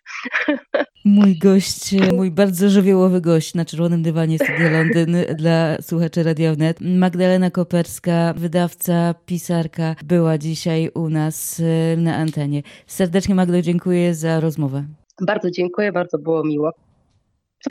Mój 1.04 1.38
gość, 1.38 1.94
mój 2.12 2.30
bardzo 2.30 2.70
żywiołowy 2.70 3.20
gość 3.20 3.54
na 3.54 3.64
Czerwonym 3.64 4.02
Dywanie 4.02 4.38
Studia 4.38 4.70
Londyn 4.78 5.16
dla 5.34 5.76
słuchaczy 5.82 6.22
Radionet. 6.22 6.78
Magdalena 6.80 7.50
Koperska, 7.50 8.34
wydawca, 8.36 9.14
pisarka, 9.26 9.94
była 10.04 10.38
dzisiaj 10.38 10.90
u 10.94 11.08
nas 11.08 11.60
y, 11.60 11.96
na 11.98 12.16
antenie. 12.16 12.62
Serdecznie 12.86 13.34
Magdo 13.34 13.62
dziękuję 13.62 14.14
za 14.14 14.40
rozmowę. 14.40 14.84
Bardzo 15.20 15.50
dziękuję, 15.50 15.92
bardzo 15.92 16.18
było 16.18 16.44
miło. 16.44 16.72